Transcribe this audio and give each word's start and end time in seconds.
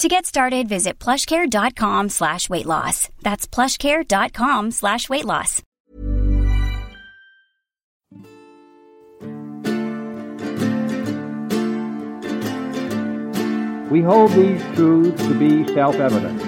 To 0.00 0.08
get 0.08 0.26
started, 0.26 0.68
visit 0.68 0.98
plushcare.com 0.98 2.08
slash 2.08 2.50
weight 2.50 2.66
loss. 2.66 3.08
That's 3.22 3.46
plushcare.com 3.46 4.72
slash 4.72 5.08
weight 5.08 5.24
loss. 5.24 5.62
We 13.90 14.02
hold 14.02 14.32
these 14.32 14.60
truths 14.74 15.22
to 15.22 15.38
be 15.38 15.72
self-evident, 15.72 16.40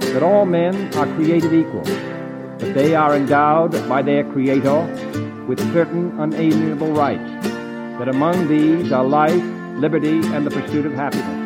that 0.00 0.22
all 0.22 0.46
men 0.46 0.74
are 0.96 1.06
created 1.16 1.52
equal, 1.52 1.84
that 1.84 2.72
they 2.74 2.94
are 2.94 3.14
endowed 3.14 3.72
by 3.86 4.00
their 4.00 4.24
Creator 4.24 5.44
with 5.46 5.60
certain 5.74 6.18
unalienable 6.18 6.92
rights, 6.92 7.44
that 7.98 8.08
among 8.08 8.48
these 8.48 8.90
are 8.90 9.04
life, 9.04 9.44
liberty, 9.76 10.20
and 10.28 10.46
the 10.46 10.50
pursuit 10.50 10.86
of 10.86 10.94
happiness. 10.94 11.45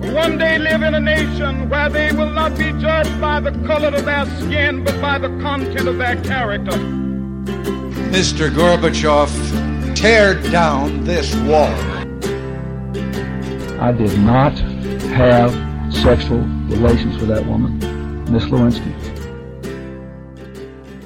one 0.00 0.38
day 0.38 0.58
live 0.58 0.82
in 0.82 0.94
a 0.94 1.00
nation 1.00 1.68
where 1.68 1.88
they 1.88 2.12
will 2.12 2.30
not 2.30 2.56
be 2.56 2.72
judged 2.80 3.20
by 3.20 3.40
the 3.40 3.50
color 3.66 3.88
of 3.88 4.04
their 4.04 4.26
skin, 4.40 4.84
but 4.84 5.00
by 5.00 5.18
the 5.18 5.28
content 5.40 5.88
of 5.88 5.98
their 5.98 6.16
character. 6.22 6.72
Mr. 8.10 8.48
Gorbachev, 8.50 9.28
tear 9.96 10.34
down 10.50 11.04
this 11.04 11.34
wall. 11.42 11.74
I 13.80 13.92
did 13.92 14.18
not 14.20 14.56
have 15.10 15.52
sexual 15.92 16.40
relations 16.68 17.18
with 17.18 17.28
that 17.28 17.44
woman, 17.46 17.78
Miss 18.32 18.44
Lewinsky. 18.44 19.07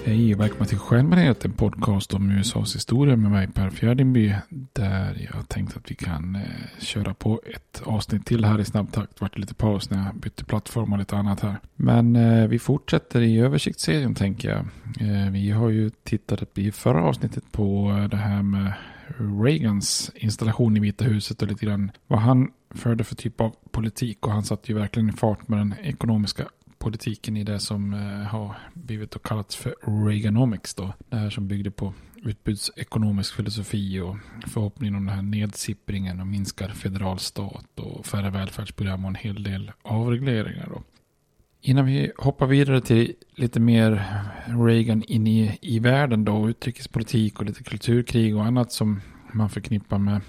Hej 0.04 0.34
och 0.34 0.40
välkomna 0.40 0.66
till 0.66 0.78
Stjärnbaneret, 0.78 1.44
en 1.44 1.52
podcast 1.52 2.14
om 2.14 2.30
USAs 2.30 2.76
historia 2.76 3.16
med 3.16 3.30
mig 3.30 3.48
Per 3.48 3.70
Fjärdingby. 3.70 4.34
Där 4.72 5.28
jag 5.34 5.48
tänkte 5.48 5.78
att 5.78 5.90
vi 5.90 5.94
kan 5.94 6.36
eh, 6.36 6.42
köra 6.80 7.14
på 7.14 7.40
ett 7.54 7.82
avsnitt 7.84 8.26
till 8.26 8.44
här 8.44 8.60
i 8.60 8.64
snabb 8.64 8.92
takt. 8.92 9.20
Vart 9.20 9.38
lite 9.38 9.54
paus 9.54 9.90
när 9.90 10.04
jag 10.04 10.14
bytte 10.14 10.44
plattform 10.44 10.92
och 10.92 10.98
lite 10.98 11.16
annat 11.16 11.40
här. 11.40 11.56
Men 11.76 12.16
eh, 12.16 12.48
vi 12.48 12.58
fortsätter 12.58 13.20
i 13.20 13.38
översiktsserien 13.38 14.14
tänker 14.14 14.48
jag. 14.48 14.60
Eh, 15.08 15.30
vi 15.30 15.50
har 15.50 15.68
ju 15.68 15.90
tittat 15.90 16.58
i 16.58 16.72
förra 16.72 17.04
avsnittet 17.04 17.52
på 17.52 17.96
eh, 17.98 18.08
det 18.08 18.16
här 18.16 18.42
med 18.42 18.72
Reagans 19.44 20.10
installation 20.14 20.76
i 20.76 20.80
Vita 20.80 21.04
huset 21.04 21.42
och 21.42 21.48
lite 21.48 21.66
grann 21.66 21.90
vad 22.06 22.18
han 22.18 22.50
förde 22.74 23.04
för 23.04 23.14
typ 23.14 23.40
av 23.40 23.54
politik. 23.70 24.26
Och 24.26 24.32
han 24.32 24.44
satte 24.44 24.72
ju 24.72 24.78
verkligen 24.78 25.08
i 25.08 25.12
fart 25.12 25.48
med 25.48 25.58
den 25.58 25.74
ekonomiska 25.82 26.44
politiken 26.82 27.36
i 27.36 27.44
det 27.44 27.58
som 27.58 27.94
eh, 27.94 28.00
har 28.26 28.56
blivit 28.74 29.16
och 29.16 29.26
kallats 29.26 29.56
för 29.56 29.74
Reaganomics 30.08 30.74
då. 30.74 30.92
Det 31.08 31.16
här 31.16 31.30
som 31.30 31.48
byggde 31.48 31.70
på 31.70 31.94
utbudsekonomisk 32.24 33.34
filosofi 33.34 34.00
och 34.00 34.16
förhoppningen 34.46 34.94
om 34.94 35.06
den 35.06 35.14
här 35.14 35.22
nedsippringen 35.22 36.20
och 36.20 36.26
minskad 36.26 36.70
federal 36.70 37.18
stat 37.18 37.78
och 37.78 38.06
färre 38.06 38.30
välfärdsprogram 38.30 39.04
och 39.04 39.08
en 39.08 39.14
hel 39.14 39.42
del 39.42 39.72
avregleringar 39.82 40.68
då. 40.74 40.82
Innan 41.60 41.86
vi 41.86 42.12
hoppar 42.16 42.46
vidare 42.46 42.80
till 42.80 43.14
lite 43.34 43.60
mer 43.60 44.04
Reagan 44.66 45.02
in 45.02 45.26
i, 45.26 45.58
i 45.60 45.78
världen 45.78 46.24
då, 46.24 46.48
utrikespolitik 46.48 47.38
och 47.38 47.46
lite 47.46 47.62
kulturkrig 47.62 48.36
och 48.36 48.44
annat 48.44 48.72
som 48.72 49.00
man 49.32 49.50
förknippar 49.50 49.98
med 49.98 50.20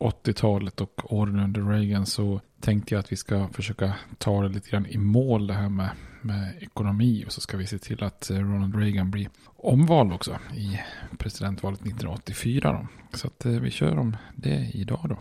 80-talet 0.00 0.80
och 0.80 1.12
åren 1.12 1.40
under 1.40 1.62
Reagan 1.62 2.06
så 2.06 2.40
tänkte 2.60 2.94
jag 2.94 3.00
att 3.00 3.12
vi 3.12 3.16
ska 3.16 3.48
försöka 3.48 3.94
ta 4.18 4.42
det 4.42 4.48
lite 4.48 4.70
grann 4.70 4.86
i 4.86 4.98
mål 4.98 5.46
det 5.46 5.54
här 5.54 5.68
med, 5.68 5.90
med 6.22 6.54
ekonomi 6.60 7.24
och 7.26 7.32
så 7.32 7.40
ska 7.40 7.56
vi 7.56 7.66
se 7.66 7.78
till 7.78 8.04
att 8.04 8.30
eh, 8.30 8.36
Ronald 8.36 8.76
Reagan 8.76 9.10
blir 9.10 9.28
omvald 9.56 10.12
också 10.12 10.38
i 10.56 10.80
presidentvalet 11.18 11.80
1984 11.80 12.72
då. 12.72 13.16
Så 13.18 13.26
att 13.26 13.46
eh, 13.46 13.52
vi 13.52 13.70
kör 13.70 13.98
om 13.98 14.16
det 14.36 14.70
idag 14.74 15.06
då. 15.08 15.16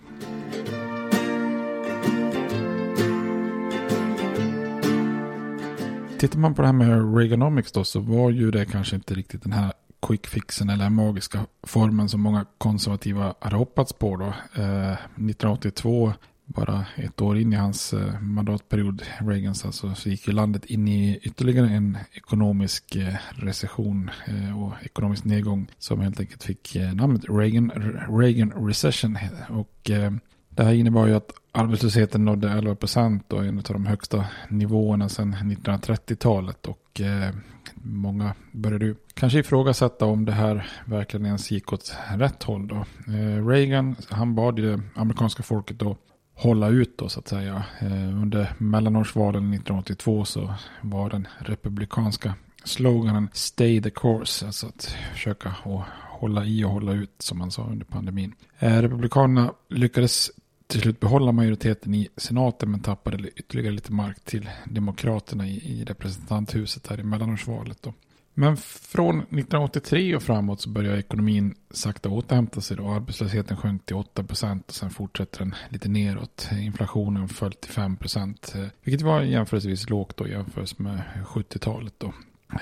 Tittar 6.20 6.40
man 6.40 6.56
på 6.56 6.62
det 6.62 6.68
här 6.68 6.74
med 6.74 7.18
Reaganomics 7.18 7.72
då 7.72 7.84
så 7.84 8.00
var 8.00 8.32
ju 8.32 8.52
det 8.52 8.66
kanske 8.66 8.96
inte 8.96 9.14
riktigt 9.14 9.44
den 9.44 9.52
här 9.52 9.74
quickfixen 10.02 10.70
eller 10.70 10.90
magiska 10.90 11.46
formen 11.64 12.10
som 12.10 12.22
många 12.22 12.46
konservativa 12.58 13.34
hade 13.40 13.56
hoppats 13.56 13.94
på 13.94 14.18
då. 14.18 14.26
Eh, 14.62 14.94
1982, 14.94 16.14
bara 16.46 16.86
ett 16.96 17.22
år 17.22 17.38
in 17.38 17.54
i 17.54 17.56
hans 17.56 17.94
eh, 17.94 18.20
mandatperiod, 18.22 19.04
Reagans 19.20 19.66
alltså, 19.66 19.96
så 19.96 20.10
gick 20.10 20.28
ju 20.28 20.34
landet 20.34 20.66
in 20.66 20.88
i 20.88 21.20
ytterligare 21.22 21.70
en 21.70 21.98
ekonomisk 22.14 22.96
eh, 22.96 23.16
recession 23.30 24.12
eh, 24.26 24.64
och 24.64 24.74
ekonomisk 24.84 25.24
nedgång 25.24 25.68
som 25.78 26.00
helt 26.00 26.20
enkelt 26.20 26.44
fick 26.44 26.76
eh, 26.76 26.94
namnet 26.94 27.22
Reagan, 27.30 27.72
Reagan 28.10 28.68
Recession. 28.68 29.18
Och 29.50 29.90
eh, 29.90 30.12
Det 30.50 30.64
här 30.64 30.74
innebar 30.74 31.08
ju 31.08 31.16
att 31.16 31.32
arbetslösheten 31.52 32.26
nådde 32.26 32.50
11 32.50 32.76
procent 32.76 33.34
och 33.34 33.46
en 33.46 33.58
av 33.58 33.64
de 33.64 33.86
högsta 33.86 34.26
nivåerna 34.50 35.10
sedan 35.10 35.36
1930-talet. 35.36 36.68
Och 36.68 37.02
eh, 37.02 37.34
många 37.84 38.34
började 38.52 38.86
ju 38.86 38.96
kanske 39.14 39.40
ifrågasätta 39.40 40.06
om 40.06 40.26
det 40.26 40.32
här 40.32 40.70
verkligen 40.86 41.26
ens 41.26 41.52
gick 41.52 41.74
åt 41.74 41.96
rätt 42.16 42.44
håll. 42.44 42.68
Då. 42.68 42.76
Eh, 43.14 43.48
Reagan, 43.48 43.96
han 44.10 44.36
bad 44.36 44.60
ju 44.60 44.76
det 44.76 44.82
amerikanska 44.96 45.44
folket 45.44 45.80
då 45.80 45.98
hålla 46.34 46.68
ut 46.68 46.98
då 46.98 47.10
så 47.10 47.20
att 47.20 47.28
säga. 47.28 47.64
Eh, 47.82 48.22
under 48.22 48.54
mellanårsvalen 48.58 49.54
1982 49.54 50.26
så 50.26 50.54
var 50.82 51.10
den 51.10 51.28
republikanska 51.40 52.34
sloganen 52.64 53.30
Stay 53.34 53.82
the 53.82 53.90
course. 53.90 54.46
Alltså 54.46 54.68
att 54.68 54.96
försöka 55.14 55.56
och 55.64 55.82
hålla 56.20 56.46
i 56.46 56.64
och 56.64 56.70
hålla 56.70 56.94
ut 56.94 57.16
som 57.18 57.38
man 57.38 57.52
sa 57.52 57.64
under 57.64 57.86
pandemin. 57.86 58.34
Eh, 58.60 58.82
republikanerna 58.82 59.54
lyckades 59.70 60.32
till 60.70 60.82
slut 60.82 61.00
behålla 61.00 61.32
majoriteten 61.32 61.94
i 61.94 62.10
senaten 62.18 62.72
men 62.72 62.80
tappade 62.80 63.30
ytterligare 63.36 63.72
lite 63.72 63.92
mark 63.92 64.26
till 64.26 64.50
demokraterna 64.66 65.48
i, 65.48 65.56
i 65.56 65.84
representanthuset 65.84 66.88
här 66.88 67.00
i 67.00 67.04
mellanårsvalet. 67.04 67.84
Då. 67.84 67.94
Men 68.34 68.58
från 68.58 69.20
1983 69.20 70.16
och 70.16 70.24
framåt 70.24 70.62
så 70.62 70.70
börjar 70.70 70.98
ekonomin 70.98 71.56
sakta 71.72 72.10
återhämta 72.10 72.62
sig. 72.62 72.78
Då. 72.78 72.90
Arbetslösheten 72.90 73.58
sjönk 73.58 73.86
till 73.86 73.96
8 73.96 74.24
procent 74.24 74.68
och 74.68 74.74
sen 74.74 74.90
fortsätter 74.90 75.40
den 75.40 75.56
lite 75.70 75.90
neråt. 75.90 76.50
Inflationen 76.52 77.30
föll 77.30 77.54
till 77.54 77.72
5 77.72 77.98
procent. 77.98 78.54
Eh, 78.56 78.66
vilket 78.84 79.02
var 79.02 79.22
jämförelsevis 79.22 79.90
lågt 79.90 80.18
då 80.18 80.28
jämfört 80.28 80.80
med 80.80 81.02
70-talet. 81.26 81.94
Då. 81.98 82.14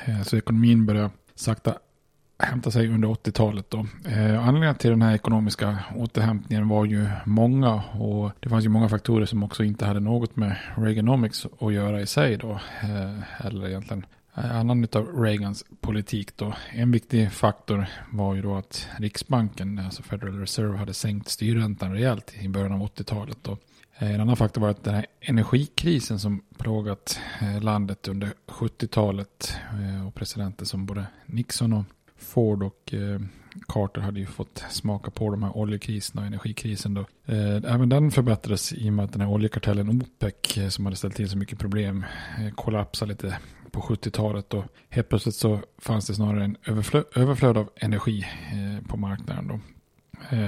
Eh, 0.07 0.21
så 0.23 0.37
ekonomin 0.37 0.85
börjar 0.85 1.11
sakta 1.35 1.77
hämta 2.39 2.71
sig 2.71 2.87
under 2.87 3.07
80-talet. 3.07 3.69
Då. 3.69 3.85
Eh, 4.05 4.47
anledningen 4.47 4.75
till 4.75 4.89
den 4.89 5.01
här 5.01 5.15
ekonomiska 5.15 5.77
återhämtningen 5.95 6.67
var 6.67 6.85
ju 6.85 7.09
många 7.25 7.73
och 7.83 8.31
det 8.39 8.49
fanns 8.49 8.65
ju 8.65 8.69
många 8.69 8.89
faktorer 8.89 9.25
som 9.25 9.43
också 9.43 9.63
inte 9.63 9.85
hade 9.85 9.99
något 9.99 10.35
med 10.35 10.57
Reaganomics 10.75 11.47
att 11.59 11.73
göra 11.73 12.01
i 12.01 12.07
sig 12.07 12.37
då. 12.37 12.51
Eh, 12.81 13.45
eller 13.45 13.67
egentligen 13.67 14.05
eh, 14.35 14.55
annan 14.55 14.87
av 14.93 15.23
Reagans 15.23 15.65
politik 15.81 16.37
då. 16.37 16.53
En 16.69 16.91
viktig 16.91 17.31
faktor 17.31 17.85
var 18.11 18.35
ju 18.35 18.41
då 18.41 18.55
att 18.55 18.87
Riksbanken, 18.97 19.79
alltså 19.79 20.03
Federal 20.03 20.39
Reserve, 20.39 20.77
hade 20.77 20.93
sänkt 20.93 21.29
styrräntan 21.29 21.93
rejält 21.93 22.33
i 22.39 22.49
början 22.49 22.71
av 22.71 22.79
80-talet. 22.79 23.37
Då. 23.41 23.57
Eh, 23.97 24.15
en 24.15 24.21
annan 24.21 24.37
faktor 24.37 24.61
var 24.61 24.69
att 24.69 24.83
den 24.83 24.95
här 24.95 25.05
energikrisen 25.21 26.19
som 26.19 26.41
plågat 26.57 27.19
eh, 27.41 27.61
landet 27.61 28.07
under 28.07 28.33
70-talet 28.47 29.53
och 30.07 30.15
presidenter 30.15 30.65
som 30.65 30.85
både 30.85 31.05
Nixon 31.25 31.73
och 31.73 31.85
Ford 32.17 32.63
och 32.63 32.93
eh, 32.93 33.19
Carter 33.67 34.01
hade 34.01 34.19
ju 34.19 34.25
fått 34.25 34.65
smaka 34.69 35.11
på 35.11 35.29
de 35.29 35.43
här 35.43 35.57
oljekriserna 35.57 36.21
och 36.21 36.27
energikrisen 36.27 36.93
då. 36.93 37.01
Eh, 37.25 37.55
även 37.55 37.89
den 37.89 38.11
förbättrades 38.11 38.73
i 38.73 38.89
och 38.89 38.93
med 38.93 39.05
att 39.05 39.11
den 39.11 39.21
här 39.21 39.29
oljekartellen 39.29 39.89
OPEC 39.89 40.57
eh, 40.57 40.69
som 40.69 40.85
hade 40.85 40.97
ställt 40.97 41.15
till 41.15 41.29
så 41.29 41.37
mycket 41.37 41.59
problem 41.59 42.05
kollapsade 42.55 43.11
lite 43.11 43.37
på 43.71 43.81
70-talet 43.81 44.53
och 44.53 44.65
helt 44.89 45.09
plötsligt 45.09 45.35
så 45.35 45.59
fanns 45.77 46.07
det 46.07 46.13
snarare 46.13 46.43
en 46.43 46.57
överflöd, 46.65 47.03
överflöd 47.15 47.57
av 47.57 47.69
energi 47.75 48.25
på 48.87 48.97
marknaden 48.97 49.47
då. 49.47 49.59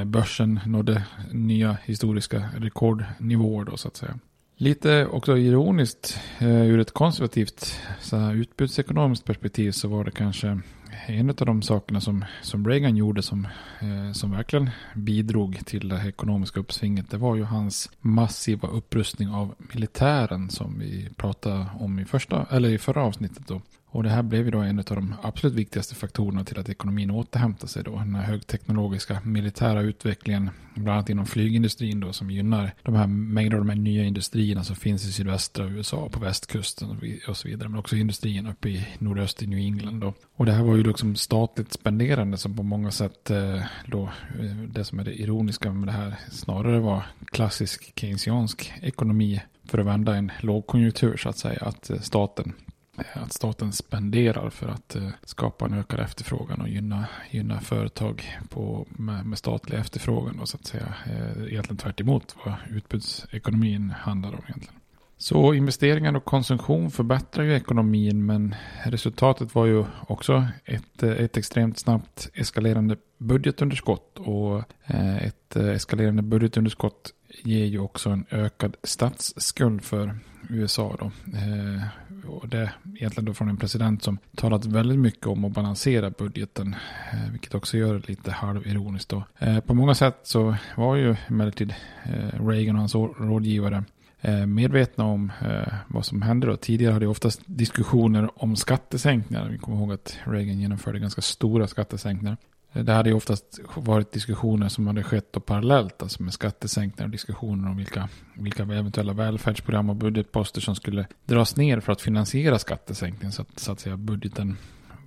Börsen 0.05 0.59
nådde 0.65 1.03
nya 1.31 1.77
historiska 1.83 2.49
rekordnivåer 2.57 3.65
då 3.65 3.77
så 3.77 3.87
att 3.87 3.97
säga. 3.97 4.19
Lite 4.61 5.05
också 5.05 5.37
ironiskt 5.37 6.19
eh, 6.39 6.61
ur 6.61 6.79
ett 6.79 6.91
konservativt 6.91 7.79
så 7.99 8.17
här, 8.17 8.33
utbudsekonomiskt 8.33 9.25
perspektiv 9.25 9.71
så 9.71 9.87
var 9.87 10.03
det 10.03 10.11
kanske 10.11 10.59
en 11.07 11.29
av 11.29 11.35
de 11.35 11.61
sakerna 11.61 12.01
som, 12.01 12.25
som 12.41 12.67
Reagan 12.67 12.97
gjorde 12.97 13.21
som, 13.21 13.47
eh, 13.81 14.11
som 14.13 14.31
verkligen 14.31 14.69
bidrog 14.95 15.65
till 15.65 15.89
det 15.89 16.07
ekonomiska 16.07 16.59
uppsvinget. 16.59 17.09
Det 17.09 17.17
var 17.17 17.35
ju 17.35 17.43
hans 17.43 17.91
massiva 17.99 18.67
upprustning 18.67 19.29
av 19.29 19.55
militären 19.73 20.49
som 20.49 20.79
vi 20.79 21.09
pratade 21.15 21.65
om 21.79 21.99
i, 21.99 22.05
första, 22.05 22.47
eller 22.51 22.69
i 22.69 22.77
förra 22.77 23.03
avsnittet. 23.03 23.47
Då. 23.47 23.61
Och 23.91 24.03
det 24.03 24.09
här 24.09 24.23
blev 24.23 24.45
ju 24.45 24.51
då 24.51 24.59
en 24.59 24.79
av 24.79 24.85
de 24.85 25.15
absolut 25.21 25.55
viktigaste 25.55 25.95
faktorerna 25.95 26.43
till 26.43 26.59
att 26.59 26.69
ekonomin 26.69 27.11
återhämtar 27.11 27.67
sig 27.67 27.83
då. 27.83 27.91
Den 27.91 28.15
här 28.15 28.23
högteknologiska 28.23 29.21
militära 29.23 29.81
utvecklingen, 29.81 30.49
bland 30.75 30.89
annat 30.89 31.09
inom 31.09 31.25
flygindustrin 31.25 31.99
då, 31.99 32.13
som 32.13 32.31
gynnar 32.31 32.71
de 32.83 32.95
här 32.95 33.07
mängder 33.07 33.57
av 33.57 33.65
de 33.65 33.69
här 33.69 33.79
nya 33.79 34.03
industrierna 34.03 34.63
som 34.63 34.75
finns 34.75 35.05
i 35.05 35.11
sydvästra 35.11 35.65
USA, 35.65 36.09
på 36.09 36.19
västkusten 36.19 36.89
och 37.27 37.37
så 37.37 37.47
vidare. 37.47 37.69
Men 37.69 37.79
också 37.79 37.95
industrin 37.95 38.47
uppe 38.47 38.69
i 38.69 38.87
nordöst 38.99 39.43
i 39.43 39.47
New 39.47 39.59
England 39.59 39.99
då. 39.99 40.13
Och 40.35 40.45
det 40.45 40.51
här 40.51 40.63
var 40.63 40.75
ju 40.75 40.83
liksom 40.83 41.15
statligt 41.15 41.73
spenderande 41.73 42.37
som 42.37 42.55
på 42.55 42.63
många 42.63 42.91
sätt 42.91 43.29
eh, 43.29 43.61
då, 43.85 44.03
eh, 44.39 44.57
det 44.67 44.83
som 44.83 44.99
är 44.99 45.03
det 45.03 45.21
ironiska 45.21 45.71
med 45.71 45.87
det 45.87 45.91
här 45.91 46.15
snarare 46.31 46.79
var 46.79 47.03
klassisk 47.25 47.99
keynesiansk 47.99 48.73
ekonomi 48.81 49.41
för 49.65 49.77
att 49.77 49.85
vända 49.85 50.15
en 50.15 50.31
lågkonjunktur 50.39 51.17
så 51.17 51.29
att 51.29 51.37
säga. 51.37 51.59
Att 51.61 51.89
eh, 51.89 51.99
staten 51.99 52.53
Eh, 52.99 53.23
att 53.23 53.33
staten 53.33 53.71
spenderar 53.71 54.49
för 54.49 54.67
att 54.67 54.95
eh, 54.95 55.09
skapa 55.23 55.65
en 55.65 55.73
ökad 55.73 55.99
efterfrågan 55.99 56.61
och 56.61 56.69
gynna, 56.69 57.07
gynna 57.31 57.61
företag 57.61 58.39
på, 58.49 58.87
med, 58.89 59.25
med 59.25 59.37
statlig 59.37 59.77
efterfrågan. 59.77 60.37
Då, 60.37 60.45
så 60.45 60.57
att 60.57 60.65
säga, 60.65 60.93
eh, 61.05 61.43
egentligen 61.43 61.77
tvärt 61.77 62.01
emot 62.01 62.35
vad 62.45 62.55
utbudsekonomin 62.69 63.89
handlar 63.89 64.29
om 64.29 64.41
egentligen. 64.47 64.78
Så 65.21 65.53
investeringar 65.53 66.15
och 66.15 66.25
konsumtion 66.25 66.91
förbättrar 66.91 67.43
ju 67.43 67.55
ekonomin 67.55 68.25
men 68.25 68.55
resultatet 68.83 69.55
var 69.55 69.65
ju 69.65 69.85
också 70.07 70.45
ett, 70.65 71.03
ett 71.03 71.37
extremt 71.37 71.79
snabbt 71.79 72.29
eskalerande 72.33 72.97
budgetunderskott 73.17 74.19
och 74.19 74.63
eh, 74.85 75.25
ett 75.25 75.55
eskalerande 75.55 76.21
budgetunderskott 76.21 77.13
ger 77.43 77.65
ju 77.65 77.79
också 77.79 78.09
en 78.09 78.25
ökad 78.29 78.75
statsskuld 78.83 79.83
för 79.83 80.15
USA. 80.49 80.95
Då. 80.99 81.05
Eh, 81.37 81.83
och 82.29 82.47
det 82.47 82.71
egentligen 82.95 83.25
då 83.25 83.33
från 83.33 83.49
en 83.49 83.57
president 83.57 84.03
som 84.03 84.17
talat 84.35 84.65
väldigt 84.65 84.99
mycket 84.99 85.27
om 85.27 85.45
att 85.45 85.51
balansera 85.51 86.09
budgeten. 86.09 86.75
Eh, 87.13 87.31
vilket 87.31 87.55
också 87.55 87.77
gör 87.77 87.93
det 87.93 88.09
lite 88.09 88.31
halvironiskt. 88.31 89.09
Då. 89.09 89.23
Eh, 89.39 89.59
på 89.59 89.73
många 89.73 89.95
sätt 89.95 90.19
så 90.23 90.55
var 90.75 90.95
ju 90.95 91.15
emellertid 91.27 91.73
eh, 92.03 92.47
Reagan 92.47 92.75
och 92.75 92.79
hans 92.79 92.95
rådgivare 92.95 93.83
Eh, 94.21 94.45
medvetna 94.45 95.03
om 95.03 95.31
eh, 95.41 95.73
vad 95.87 96.05
som 96.05 96.21
hände 96.21 96.47
då. 96.47 96.57
Tidigare 96.57 96.93
hade 96.93 97.05
det 97.05 97.09
oftast 97.09 97.41
diskussioner 97.45 98.29
om 98.43 98.55
skattesänkningar. 98.55 99.49
Vi 99.49 99.57
kommer 99.57 99.77
ihåg 99.77 99.91
att 99.91 100.17
Reagan 100.23 100.59
genomförde 100.59 100.99
ganska 100.99 101.21
stora 101.21 101.67
skattesänkningar. 101.67 102.37
Eh, 102.73 102.83
det 102.83 102.93
hade 102.93 103.09
ju 103.09 103.15
oftast 103.15 103.59
varit 103.75 104.11
diskussioner 104.11 104.69
som 104.69 104.87
hade 104.87 105.03
skett 105.03 105.45
parallellt, 105.45 106.01
alltså 106.01 106.23
med 106.23 106.33
skattesänkningar 106.33 107.05
och 107.07 107.11
diskussioner 107.11 107.69
om 107.69 107.77
vilka, 107.77 108.09
vilka 108.33 108.63
eventuella 108.63 109.13
välfärdsprogram 109.13 109.89
och 109.89 109.95
budgetposter 109.95 110.61
som 110.61 110.75
skulle 110.75 111.07
dras 111.25 111.55
ner 111.55 111.79
för 111.79 111.91
att 111.91 112.01
finansiera 112.01 112.59
skattesänkningen 112.59 113.31
så 113.31 113.41
att, 113.41 113.59
så 113.59 113.71
att 113.71 113.79
säga 113.79 113.97
budgeten 113.97 114.57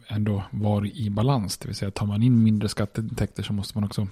ändå 0.09 0.45
var 0.51 0.87
i 0.97 1.11
balans. 1.11 1.59
Det 1.59 1.69
vill 1.69 1.77
säga 1.77 1.91
tar 1.91 2.07
man 2.07 2.23
in 2.23 2.43
mindre 2.43 2.69
skatteintäkter 2.69 3.43
så 3.43 3.53
måste 3.53 3.79
man 3.79 3.85
också 3.85 4.09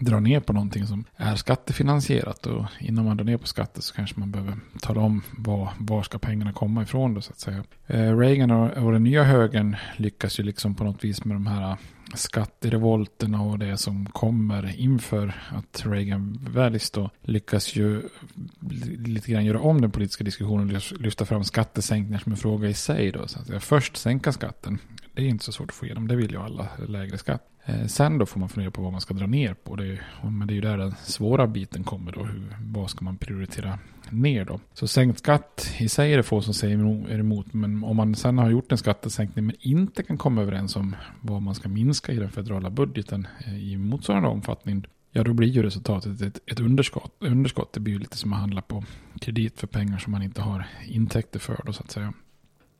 dra 0.00 0.20
ner 0.20 0.40
på 0.40 0.52
någonting 0.52 0.86
som 0.86 1.04
är 1.16 1.36
skattefinansierat 1.36 2.46
och 2.46 2.64
innan 2.80 3.04
man 3.04 3.16
drar 3.16 3.24
ner 3.24 3.36
på 3.36 3.46
skatter 3.46 3.82
så 3.82 3.94
kanske 3.94 4.20
man 4.20 4.30
behöver 4.30 4.56
tala 4.80 5.00
om 5.00 5.22
var, 5.38 5.70
var 5.78 6.02
ska 6.02 6.18
pengarna 6.18 6.52
komma 6.52 6.82
ifrån 6.82 7.14
då 7.14 7.20
så 7.20 7.32
att 7.32 7.40
säga. 7.40 7.64
Eh, 7.86 8.18
Reagan 8.18 8.50
och, 8.50 8.84
och 8.84 8.92
den 8.92 9.04
nya 9.04 9.24
högern 9.24 9.76
lyckas 9.96 10.40
ju 10.40 10.42
liksom 10.42 10.74
på 10.74 10.84
något 10.84 11.04
vis 11.04 11.24
med 11.24 11.36
de 11.36 11.46
här 11.46 11.70
eh, 11.70 11.76
skatterevolterna 12.14 13.42
och 13.42 13.58
det 13.58 13.76
som 13.76 14.06
kommer 14.06 14.80
inför 14.80 15.34
att 15.50 15.86
Reagan 15.86 16.38
väljs 16.50 16.90
då 16.90 17.10
lyckas 17.22 17.76
ju 17.76 18.02
lite 19.04 19.32
grann 19.32 19.44
göra 19.44 19.60
om 19.60 19.80
den 19.80 19.90
politiska 19.90 20.24
diskussionen 20.24 20.76
och 20.76 21.00
lyfta 21.00 21.24
fram 21.24 21.44
skattesänkningar 21.44 22.18
som 22.18 22.32
en 22.32 22.38
fråga 22.38 22.68
i 22.68 22.74
sig 22.74 23.12
då. 23.12 23.28
Så 23.28 23.54
att 23.54 23.64
först 23.64 23.96
sänka 23.96 24.32
skatten, 24.32 24.78
det 25.14 25.22
är 25.22 25.26
inte 25.26 25.44
så 25.44 25.52
svårt 25.52 25.70
att 25.70 25.74
få 25.74 25.84
igenom, 25.84 26.08
det 26.08 26.16
vill 26.16 26.30
ju 26.30 26.38
alla, 26.38 26.68
lägre 26.88 27.18
skatt. 27.18 27.42
Eh, 27.64 27.86
sen 27.86 28.18
då 28.18 28.26
får 28.26 28.40
man 28.40 28.48
fundera 28.48 28.70
på 28.70 28.82
vad 28.82 28.92
man 28.92 29.00
ska 29.00 29.14
dra 29.14 29.26
ner 29.26 29.54
på. 29.54 29.76
Det, 29.76 29.98
men 30.22 30.46
det 30.46 30.52
är 30.52 30.54
ju 30.54 30.60
där 30.60 30.78
den 30.78 30.94
svåra 31.02 31.46
biten 31.46 31.84
kommer 31.84 32.12
då. 32.12 32.24
Hur, 32.24 32.56
vad 32.60 32.90
ska 32.90 33.04
man 33.04 33.16
prioritera 33.16 33.78
ner 34.10 34.44
då? 34.44 34.60
Så 34.72 34.86
sänkt 34.86 35.18
skatt 35.18 35.74
i 35.78 35.88
sig 35.88 36.12
är 36.12 36.16
det 36.16 36.22
få 36.22 36.42
som 36.42 36.54
säger 36.54 37.18
emot. 37.18 37.52
Men 37.52 37.84
om 37.84 37.96
man 37.96 38.14
sen 38.14 38.38
har 38.38 38.50
gjort 38.50 38.72
en 38.72 38.78
skattesänkning 38.78 39.46
men 39.46 39.56
inte 39.60 40.02
kan 40.02 40.18
komma 40.18 40.42
överens 40.42 40.76
om 40.76 40.96
vad 41.20 41.42
man 41.42 41.54
ska 41.54 41.68
minska 41.68 42.12
i 42.12 42.16
den 42.16 42.30
federala 42.30 42.70
budgeten 42.70 43.26
eh, 43.46 43.72
i 43.72 43.76
motsvarande 43.76 44.28
omfattning. 44.28 44.86
Ja, 45.12 45.24
då 45.24 45.32
blir 45.32 45.48
ju 45.48 45.62
resultatet 45.62 46.20
ett, 46.20 46.38
ett 46.46 46.60
underskott. 46.60 47.16
Underskott, 47.18 47.72
det 47.72 47.80
blir 47.80 47.94
ju 47.94 47.98
lite 47.98 48.16
som 48.16 48.32
att 48.32 48.38
handla 48.38 48.62
på 48.62 48.84
kredit 49.20 49.60
för 49.60 49.66
pengar 49.66 49.98
som 49.98 50.12
man 50.12 50.22
inte 50.22 50.42
har 50.42 50.66
intäkter 50.86 51.38
för 51.38 51.62
då 51.66 51.72
så 51.72 51.82
att 51.82 51.90
säga. 51.90 52.12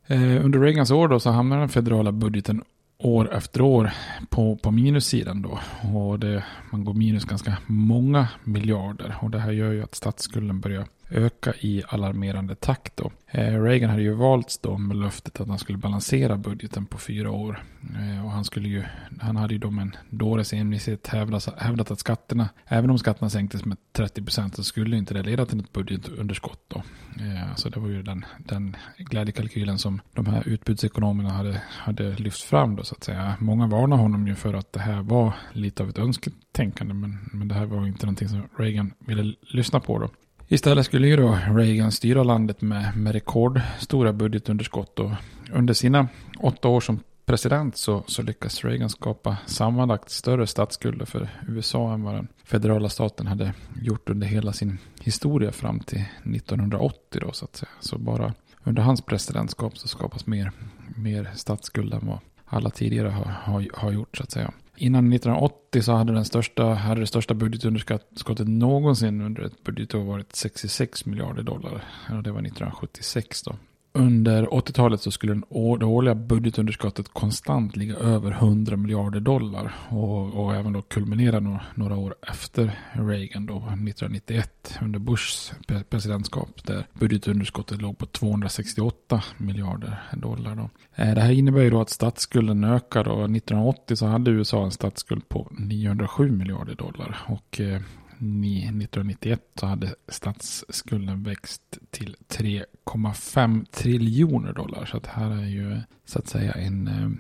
Eh, 0.07 0.45
under 0.45 0.59
Reagans 0.59 0.91
år 0.91 1.09
då 1.09 1.21
så 1.21 1.31
hamnar 1.31 1.59
den 1.59 1.69
federala 1.69 2.13
budgeten 2.13 2.63
år 2.99 3.35
efter 3.35 3.61
år 3.61 3.91
på, 4.29 4.57
på 4.57 4.71
minussidan 4.71 5.43
då. 5.43 5.59
Och 5.99 6.19
det, 6.19 6.45
man 6.71 6.85
går 6.85 6.95
minus 6.95 7.25
ganska 7.25 7.57
många 7.67 8.29
miljarder. 8.45 9.17
Och 9.21 9.31
det 9.31 9.39
här 9.39 9.53
gör 9.53 9.73
ju 9.73 9.83
att 9.83 9.95
statsskulden 9.95 10.61
börjar 10.61 10.85
öka 11.11 11.55
i 11.61 11.83
alarmerande 11.89 12.55
takt. 12.55 12.97
Då. 12.97 13.11
Eh, 13.27 13.63
Reagan 13.63 13.91
hade 13.91 14.03
ju 14.03 14.15
valts 14.15 14.59
då 14.59 14.79
med 14.79 14.97
löftet 14.97 15.41
att 15.41 15.49
han 15.49 15.59
skulle 15.59 15.79
balansera 15.79 16.37
budgeten 16.37 16.87
på 16.87 16.99
fyra 16.99 17.31
år. 17.31 17.63
Eh, 17.95 18.25
och 18.25 18.31
han, 18.31 18.45
skulle 18.45 18.69
ju, 18.69 18.85
han 19.21 19.37
hade 19.37 19.55
ju 19.55 19.59
då 19.59 19.71
med 19.71 19.83
en 19.83 19.97
dåres 20.11 20.53
envishet 20.53 21.07
hävdat, 21.07 21.49
hävdat 21.59 21.91
att 21.91 21.99
skatterna, 21.99 22.49
även 22.67 22.91
om 22.91 22.99
skatterna 22.99 23.31
sänktes 23.31 23.65
med 23.65 23.77
30% 23.93 24.55
så 24.55 24.65
skulle 24.65 24.97
inte 24.97 25.15
det 25.15 25.23
leda 25.23 25.47
till 25.47 25.61
ett 25.61 25.73
budgetunderskott. 25.73 26.61
Då. 26.69 26.83
Eh, 27.21 27.55
så 27.57 27.69
det 27.69 27.81
var 27.81 27.89
ju 27.89 28.03
den, 28.03 28.25
den 28.39 28.77
glädjekalkylen 28.99 29.79
som 29.79 30.01
de 30.13 30.27
här 30.27 30.49
utbudsekonomerna 30.49 31.31
hade, 31.31 31.63
hade 31.69 32.15
lyft 32.17 32.43
fram. 32.43 32.77
Då, 32.77 32.85
så 32.85 32.95
att 32.95 33.05
säga. 33.05 33.37
Många 33.41 33.67
varnade 33.67 34.03
honom 34.03 34.29
ju 34.29 34.35
för 34.35 34.55
att 34.55 34.73
det 34.73 34.81
här 34.81 35.03
var 35.03 35.33
lite 35.53 35.83
av 35.83 35.89
ett 35.89 35.99
önsketänkande 35.99 36.95
men, 36.95 37.19
men 37.33 37.49
det 37.49 37.55
här 37.55 37.67
var 37.67 37.87
inte 37.87 38.07
någonting 38.07 38.29
som 38.29 38.49
Reagan 38.59 38.93
ville 38.99 39.35
lyssna 39.41 39.81
på. 39.81 39.99
Då. 39.99 40.09
Istället 40.49 40.87
skulle 40.87 41.09
ju 41.09 41.17
då 41.17 41.39
Reagan 41.55 41.93
styra 41.93 42.23
landet 42.23 42.61
med, 42.63 42.97
med 42.97 43.13
rekordstora 43.13 44.13
budgetunderskott. 44.13 44.99
Och 44.99 45.11
under 45.53 45.75
sina 45.75 46.09
åtta 46.39 46.69
år 46.69 46.81
som 46.81 47.01
president 47.27 47.77
så, 47.77 48.05
så 48.07 48.23
lyckas 48.23 48.65
Reagan 48.65 48.91
skapa 48.91 49.37
sammanlagt 49.47 50.11
större 50.11 50.47
statsskulder 50.47 51.07
för 51.07 51.29
USA 51.49 51.95
än 51.95 52.03
vad 52.03 52.15
den 52.15 52.29
federala 52.45 52.89
staten 52.89 53.27
hade 53.27 53.53
gjort 53.83 54.11
under 54.11 54.27
hela 54.27 54.53
sin 54.53 54.79
historia 55.01 55.53
fram 55.53 55.81
till 55.81 56.05
1980 56.35 57.21
då 57.21 57.33
så 57.33 57.45
att 57.45 57.57
säga. 57.57 57.71
Så 57.81 57.99
bara 57.99 58.35
under 58.65 58.83
hans 58.83 59.01
presidentskap 59.01 59.79
så 59.79 59.89
skapas 59.89 60.27
mer, 60.27 60.53
mer 60.97 61.31
statsskuld 61.35 61.95
än 61.95 62.07
vad 62.07 62.19
alla 62.47 62.71
tidigare 62.71 63.09
har, 63.09 63.25
har, 63.25 63.67
har 63.75 63.93
gjort 63.93 64.17
så 64.17 64.23
att 64.23 64.31
säga. 64.31 64.53
Innan 64.77 65.13
1980 65.13 65.83
så 65.83 65.93
hade, 65.93 66.13
den 66.13 66.25
största, 66.25 66.65
hade 66.65 67.01
det 67.01 67.07
största 67.07 67.35
budgetunderskottet 67.35 68.49
någonsin 68.49 69.21
under 69.21 69.43
ett 69.43 69.65
budgetår 69.65 70.05
varit 70.05 70.37
66 70.37 71.07
miljarder 71.07 71.43
dollar. 71.43 71.85
Och 72.11 72.23
det 72.23 72.33
var 72.33 72.41
1976 72.41 73.43
då 73.43 73.57
under 73.95 74.47
80-talet 74.47 75.01
så 75.01 75.11
skulle 75.11 75.35
det 75.35 75.85
årliga 75.85 76.15
budgetunderskottet 76.15 77.09
konstant 77.09 77.77
ligga 77.77 77.97
över 77.97 78.31
100 78.31 78.77
miljarder 78.77 79.21
dollar. 79.21 79.73
Och, 79.89 80.45
och 80.45 80.55
även 80.55 80.73
då 80.73 80.83
kulminera 80.83 81.41
några, 81.41 81.61
några, 81.75 81.97
år 81.97 82.15
efter 82.29 82.79
Reagan 82.93 83.47
då 83.47 83.57
1991 83.57 84.79
under 84.83 84.99
Bushs 84.99 85.53
presidentskap. 85.91 86.65
Där 86.65 86.87
budgetunderskottet 86.93 87.83
låg 87.83 87.99
på 87.99 88.07
268 88.07 89.23
miljarder 89.37 90.03
dollar. 90.13 90.55
Då. 90.55 90.71
Eh, 90.95 91.15
det 91.15 91.21
här 91.21 91.33
innebär 91.33 91.63
ju 91.63 91.71
då 91.71 91.81
att 91.81 91.91
statsskulden 91.91 92.65
ökar 92.65 93.09
och 93.09 93.25
1980 93.25 93.97
så 93.97 94.07
hade 94.07 94.31
USA 94.31 94.65
en 94.65 94.71
statsskuld 94.71 95.29
på 95.29 95.49
907 95.51 96.31
miljarder 96.31 96.75
dollar. 96.75 97.19
Och 97.27 97.61
eh, 97.61 97.81
1991 98.17 99.41
så 99.55 99.67
hade 99.67 99.95
statsskulden 100.09 101.23
växt 101.23 101.79
till 101.91 102.17
3,5 102.29 103.65
triljoner 103.71 104.53
dollar. 104.53 104.85
Så 104.85 104.97
att 104.97 105.07
här 105.07 105.31
är 105.31 105.47
ju 105.47 105.81
så 106.05 106.19
att 106.19 106.29
säga 106.29 106.53
en 106.53 106.89
eh, 106.89 107.11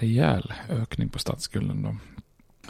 rejäl 0.00 0.52
ökning 0.68 1.08
på 1.08 1.18
statsskulden. 1.18 1.82
Då. 1.82 1.96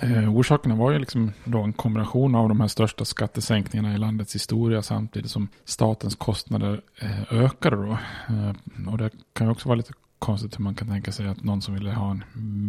Eh, 0.02 0.34
orsakerna 0.34 0.74
var 0.74 0.92
ju 0.92 0.98
liksom 0.98 1.32
då 1.44 1.62
en 1.62 1.72
kombination 1.72 2.34
av 2.34 2.48
de 2.48 2.60
här 2.60 2.68
största 2.68 3.04
skattesänkningarna 3.04 3.94
i 3.94 3.98
landets 3.98 4.34
historia 4.34 4.82
samtidigt 4.82 5.30
som 5.30 5.48
statens 5.64 6.14
kostnader 6.14 6.80
eh, 7.00 7.32
ökade 7.32 7.76
då. 7.76 7.98
Eh, 8.28 8.88
och 8.92 8.98
det 8.98 9.10
kan 9.32 9.46
ju 9.46 9.50
också 9.50 9.68
vara 9.68 9.76
lite 9.76 9.92
konstigt 10.18 10.58
hur 10.58 10.64
man 10.64 10.74
kan 10.74 10.88
tänka 10.88 11.12
sig 11.12 11.28
att 11.28 11.44
någon 11.44 11.62
som 11.62 11.74
vill 11.74 11.88
ha 11.88 12.10
en 12.10 12.24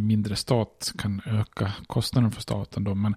mindre 0.08 0.36
stat 0.36 0.94
kan 0.98 1.22
öka 1.26 1.74
kostnaden 1.88 2.32
för 2.32 2.42
staten 2.42 2.84
då. 2.84 2.96
Men 2.96 3.16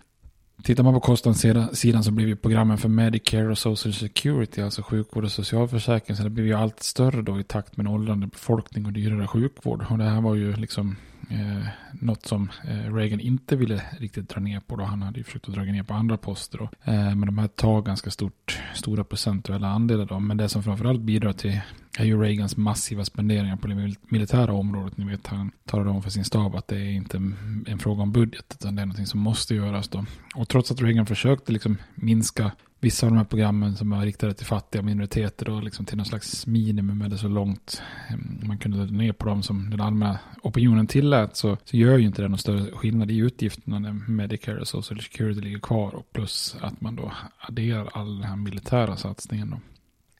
Tittar 0.64 0.82
man 0.84 0.94
på 0.94 1.00
kostnadssidan 1.00 2.04
så 2.04 2.10
blir 2.10 2.26
ju 2.26 2.36
programmen 2.36 2.78
för 2.78 2.88
Medicare 2.88 3.50
och 3.50 3.58
Social 3.58 3.94
Security, 3.94 4.62
alltså 4.62 4.82
sjukvård 4.82 5.24
och 5.24 5.32
socialförsäkring, 5.32 6.16
så 6.16 6.22
det 6.22 6.30
blir 6.30 6.44
ju 6.44 6.54
allt 6.54 6.82
större 6.82 7.22
då 7.22 7.40
i 7.40 7.44
takt 7.44 7.76
med 7.76 7.86
en 7.86 7.92
åldrande 7.92 8.26
befolkning 8.26 8.86
och 8.86 8.92
dyrare 8.92 9.26
sjukvård. 9.26 9.84
Och 9.90 9.98
det 9.98 10.04
här 10.04 10.20
var 10.20 10.34
ju 10.34 10.56
liksom 10.56 10.96
eh, 11.30 11.66
något 11.92 12.26
som 12.26 12.50
eh, 12.64 12.94
Reagan 12.94 13.20
inte 13.20 13.56
ville 13.56 13.82
riktigt 13.98 14.28
dra 14.28 14.40
ner 14.40 14.60
på. 14.60 14.76
Då. 14.76 14.84
Han 14.84 15.02
hade 15.02 15.18
ju 15.18 15.24
försökt 15.24 15.48
att 15.48 15.54
dra 15.54 15.62
ner 15.62 15.82
på 15.82 15.94
andra 15.94 16.16
poster. 16.16 16.58
Då. 16.58 16.64
Eh, 16.64 17.14
men 17.14 17.26
de 17.26 17.38
här 17.38 17.48
tar 17.48 17.82
ganska 17.82 18.10
stort, 18.10 18.60
stora 18.74 19.04
procentuella 19.04 19.68
andelar. 19.68 20.06
Då. 20.06 20.20
Men 20.20 20.36
det 20.36 20.48
som 20.48 20.62
framförallt 20.62 21.00
bidrar 21.00 21.32
till 21.32 21.60
är 21.98 22.04
ju 22.04 22.20
Reagans 22.22 22.56
massiva 22.56 23.04
spenderingar 23.04 23.56
på 23.56 23.66
det 23.66 23.94
militära 24.08 24.52
området. 24.52 24.96
Ni 24.96 25.04
vet, 25.04 25.26
han 25.26 25.50
talade 25.64 25.90
om 25.90 26.02
för 26.02 26.10
sin 26.10 26.24
stab 26.24 26.56
att 26.56 26.68
det 26.68 26.76
är 26.76 26.90
inte 26.90 27.16
en 27.66 27.78
fråga 27.78 28.02
om 28.02 28.12
budget, 28.12 28.56
utan 28.60 28.76
det 28.76 28.82
är 28.82 28.86
någonting 28.86 29.06
som 29.06 29.20
måste 29.20 29.54
göras 29.54 29.88
då. 29.88 30.04
Och 30.34 30.48
trots 30.48 30.70
att 30.70 30.80
Reagan 30.80 31.06
försökte 31.06 31.52
liksom 31.52 31.76
minska 31.94 32.52
vissa 32.84 33.06
av 33.06 33.12
de 33.12 33.18
här 33.18 33.24
programmen 33.24 33.76
som 33.76 33.90
var 33.90 34.00
riktade 34.00 34.34
till 34.34 34.46
fattiga 34.46 34.82
minoriteter 34.82 35.48
och 35.48 35.62
liksom 35.62 35.86
till 35.86 35.96
någon 35.96 36.06
slags 36.06 36.46
minimum 36.46 37.02
eller 37.02 37.16
så 37.16 37.28
långt 37.28 37.82
eh, 38.10 38.16
man 38.46 38.58
kunde 38.58 38.86
dra 38.86 38.96
ner 38.96 39.12
på 39.12 39.26
dem 39.26 39.42
som 39.42 39.70
den 39.70 39.80
allmänna 39.80 40.18
opinionen 40.42 40.86
tillät 40.86 41.36
så, 41.36 41.56
så 41.64 41.76
gör 41.76 41.98
ju 41.98 42.06
inte 42.06 42.22
det 42.22 42.28
någon 42.28 42.38
större 42.38 42.72
skillnad 42.72 43.10
i 43.10 43.16
utgifterna 43.16 43.78
när 43.78 43.92
Medicare 43.92 44.60
och 44.60 44.68
Social 44.68 45.00
Security 45.00 45.40
ligger 45.40 45.58
kvar 45.58 45.94
och 45.94 46.12
plus 46.12 46.56
att 46.60 46.80
man 46.80 46.96
då 46.96 47.12
adderar 47.38 47.88
all 47.92 48.18
den 48.20 48.28
här 48.28 48.36
militära 48.36 48.96
satsningen. 48.96 49.50
Då. 49.50 49.56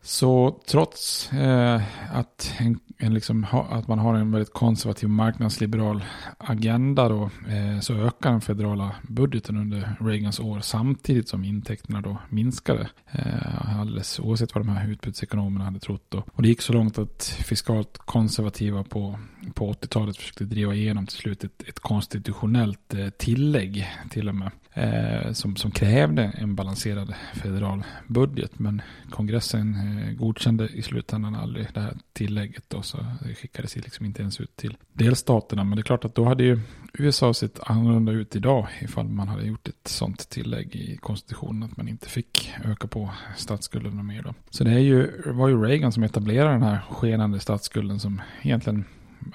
Så 0.07 0.61
trots 0.67 1.33
eh, 1.33 1.83
att, 2.11 2.55
en, 2.59 2.81
en 2.99 3.15
liksom 3.15 3.45
ha, 3.45 3.65
att 3.65 3.89
man 3.89 3.99
har 3.99 4.15
en 4.15 4.33
väldigt 4.33 4.53
konservativ 4.53 5.09
marknadsliberal 5.09 6.05
agenda 6.39 7.09
då, 7.09 7.23
eh, 7.25 7.81
så 7.81 7.95
ökar 7.95 8.31
den 8.31 8.41
federala 8.41 8.95
budgeten 9.03 9.57
under 9.57 9.97
Reagans 10.01 10.41
år 10.41 10.61
samtidigt 10.61 11.29
som 11.29 11.45
intäkterna 11.45 12.01
då 12.01 12.19
minskade. 12.29 12.89
Eh, 13.11 13.81
alldeles 13.81 14.21
oavsett 14.21 14.55
vad 14.55 14.67
de 14.67 14.73
här 14.73 14.89
utbudsekonomerna 14.89 15.65
hade 15.65 15.81
trott. 15.81 16.07
Då. 16.09 16.23
Och 16.33 16.43
det 16.43 16.49
gick 16.49 16.63
så 16.63 16.73
långt 16.73 16.99
att 16.99 17.25
fiskalt 17.25 17.99
konservativa 17.99 18.85
på, 18.85 19.19
på 19.55 19.73
80-talet 19.73 20.17
försökte 20.17 20.45
driva 20.45 20.75
igenom 20.75 21.07
till 21.07 21.17
slut 21.17 21.45
ett, 21.45 21.63
ett 21.69 21.81
konstitutionellt 21.81 22.95
eh, 22.95 23.09
tillägg 23.09 23.87
till 24.11 24.29
och 24.29 24.35
med 24.35 24.51
eh, 24.75 25.33
som, 25.33 25.57
som 25.57 25.71
krävde 25.71 26.23
en 26.23 26.55
balanserad 26.55 27.15
federal 27.35 27.85
budget. 28.07 28.59
Men 28.59 28.83
kongressen 29.11 29.75
eh, 29.75 29.94
Eh, 29.99 30.13
godkände 30.13 30.69
i 30.69 30.83
slutändan 30.83 31.35
aldrig 31.35 31.67
det 31.75 31.81
här 31.81 31.97
tillägget. 32.13 32.65
Då, 32.69 32.83
så 32.83 32.99
det 33.21 33.35
skickades 33.35 33.77
liksom 33.77 34.07
inte 34.07 34.23
ens 34.23 34.41
ut 34.41 34.57
till 34.57 34.77
delstaterna. 34.93 35.65
Men 35.65 35.77
det 35.77 35.81
är 35.81 35.85
klart 35.85 36.05
att 36.05 36.15
då 36.15 36.25
hade 36.25 36.45
ju 36.45 36.61
USA 36.93 37.35
sett 37.35 37.61
annorlunda 37.71 38.13
ut 38.13 38.37
idag 38.37 38.69
ifall 38.81 39.09
man 39.09 39.29
hade 39.29 39.47
gjort 39.47 39.69
ett 39.69 39.89
sånt 39.89 40.29
tillägg 40.29 40.77
i 40.77 40.97
konstitutionen 40.97 41.63
att 41.63 41.77
man 41.77 41.89
inte 41.89 42.09
fick 42.09 42.53
öka 42.65 42.89
på 42.89 43.11
statsskulden 43.37 44.07
mer. 44.07 44.23
Då. 44.23 44.35
Så 44.51 44.65
det 44.65 44.71
är 44.71 44.79
ju, 44.79 45.23
var 45.27 45.49
ju 45.49 45.65
Reagan 45.65 45.93
som 45.93 46.03
etablerade 46.03 46.53
den 46.53 46.63
här 46.63 46.79
skenande 46.91 47.41
statsskulden 47.41 48.01
som 48.01 48.23
egentligen 48.43 48.85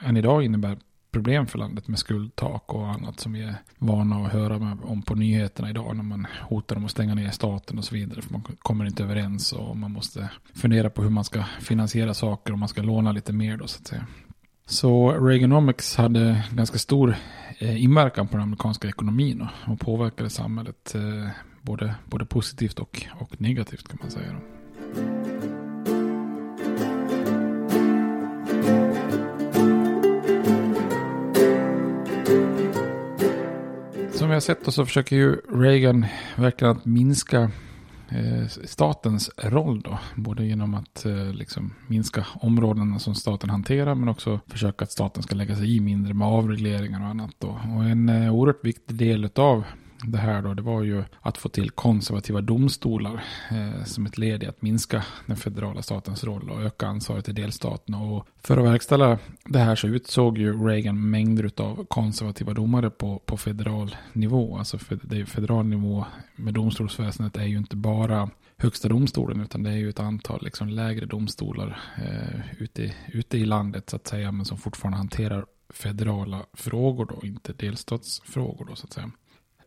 än 0.01 0.18
idag 0.18 0.44
innebär 0.44 0.78
problem 1.12 1.48
för 1.48 1.60
landet 1.60 1.88
med 1.88 2.00
skuldtak 2.00 2.74
och 2.74 2.88
annat 2.88 3.20
som 3.20 3.34
vi 3.34 3.42
är 3.42 3.56
vana 3.78 4.25
att 4.25 4.32
höra 4.32 4.78
om 4.84 5.01
på 5.01 5.16
nyheterna 5.16 5.70
idag 5.70 5.96
när 5.96 6.04
man 6.04 6.28
hotar 6.42 6.75
om 6.75 6.86
att 6.86 6.92
stänga 6.92 7.16
ner 7.16 7.32
staten 7.32 7.78
och 7.78 7.86
så 7.86 7.96
vidare 7.96 8.22
för 8.22 8.32
man 8.32 8.44
kommer 8.60 8.86
inte 8.86 9.04
överens 9.04 9.54
och 9.54 9.78
man 9.78 9.92
måste 9.92 10.30
fundera 10.54 10.89
på 10.89 11.01
hur 11.01 11.10
man 11.10 11.24
ska 11.24 11.44
finansiera 11.62 12.13
saker 12.13 12.54
och 12.54 12.60
man 12.60 12.70
ska 12.70 12.82
låna 12.82 13.12
lite 13.12 13.34
mer 13.34 13.58
då 13.58 13.68
så 13.68 13.80
att 13.80 13.88
säga. 13.88 14.06
Så 14.66 15.12
Reaganomics 15.12 15.96
hade 15.96 16.44
ganska 16.51 16.78
stor 16.78 17.16
eh, 17.60 17.84
inverkan 17.84 18.28
på 18.28 18.34
den 18.38 18.44
amerikanska 18.44 18.88
ekonomin 18.88 19.48
och 19.68 19.80
påverkade 19.80 20.30
samhället 20.30 20.96
eh, 20.96 21.30
både, 21.62 21.96
både 22.06 22.25
positivt 22.25 22.80
och, 22.80 23.06
och 23.20 23.42
negativt 23.42 23.88
kan 23.88 23.98
man 24.01 24.12
säga. 24.12 24.34
Då. 24.34 25.19
Som 34.30 34.32
vi 34.32 34.36
har 34.36 34.42
sett 34.42 34.74
så 34.74 34.86
försöker 34.86 35.16
ju 35.16 35.36
Reagan 35.36 36.06
verkligen 36.36 36.78
att 36.78 36.86
minska 36.86 37.52
eh, 38.10 38.48
statens 38.48 39.32
roll 39.38 39.82
då. 39.82 40.00
Både 40.16 40.46
genom 40.46 40.74
att 40.74 41.06
eh, 41.06 41.34
liksom 41.34 41.74
minska 41.88 42.26
områdena 42.34 43.00
som 43.00 43.16
staten 43.16 43.50
hanterar 43.50 43.96
men 43.96 44.10
också 44.10 44.40
försöka 44.48 44.84
att 44.84 44.92
staten 44.92 45.24
ska 45.24 45.36
lägga 45.36 45.56
sig 45.56 45.76
i 45.76 45.80
mindre 45.80 46.14
med 46.14 46.28
avregleringar 46.28 47.02
och 47.02 47.08
annat 47.08 47.32
då. 47.40 47.48
Och 47.48 47.84
en 47.84 48.10
eh, 48.10 48.36
oerhört 48.36 48.66
viktig 48.66 48.96
del 48.96 49.30
av 49.36 49.64
det 50.03 50.18
här 50.18 50.41
då, 50.41 50.53
det 50.53 50.62
var 50.62 50.84
ju 50.84 51.03
att 51.22 51.38
få 51.38 51.50
till 51.50 51.70
konservativa 51.70 52.41
domstolar 52.41 53.24
eh, 53.51 53.84
som 53.84 54.06
ett 54.06 54.18
led 54.18 54.44
i 54.44 54.46
att 54.46 54.62
minska 54.62 55.03
den 55.25 55.38
federala 55.38 55.82
statens 55.82 56.24
roll 56.24 56.50
och 56.50 56.62
öka 56.62 56.88
ansvaret 56.88 57.29
i 57.29 57.32
delstaterna. 57.32 58.01
Och 58.01 58.27
för 58.41 58.58
att 58.58 58.65
verkställa 58.65 59.18
det 59.46 59.60
här 59.60 59.75
så 59.75 59.88
utsåg 59.88 60.38
ju 60.38 60.68
Reagan 60.68 61.10
mängder 61.10 61.51
av 61.58 61.86
konservativa 61.86 62.53
domare 62.53 62.89
på, 62.89 63.20
på 63.25 63.38
federal 63.38 63.96
nivå. 64.13 64.58
Alltså 64.58 64.77
för, 64.77 65.00
det 65.03 65.20
är 65.20 65.25
federal 65.25 65.65
nivå 65.65 66.06
med 66.36 66.53
domstolsväsendet 66.53 67.38
är 67.38 67.46
ju 67.46 67.58
inte 67.58 67.75
bara 67.75 68.29
högsta 68.58 68.88
domstolen 68.88 69.41
utan 69.41 69.63
det 69.63 69.70
är 69.70 69.77
ju 69.77 69.89
ett 69.89 70.00
antal 70.00 70.39
liksom 70.41 70.70
lägre 70.70 71.06
domstolar 71.06 71.82
eh, 71.98 72.62
ute, 72.62 72.94
ute 73.08 73.38
i 73.38 73.46
landet 73.46 73.89
så 73.89 73.96
att 73.96 74.08
säga 74.08 74.32
men 74.32 74.46
som 74.46 74.58
fortfarande 74.58 74.98
hanterar 74.98 75.46
federala 75.70 76.46
frågor 76.53 77.06
då, 77.06 77.27
inte 77.27 77.53
delstatsfrågor 77.53 78.65
då 78.65 78.75
så 78.75 78.86
att 78.86 78.94
säga 78.94 79.12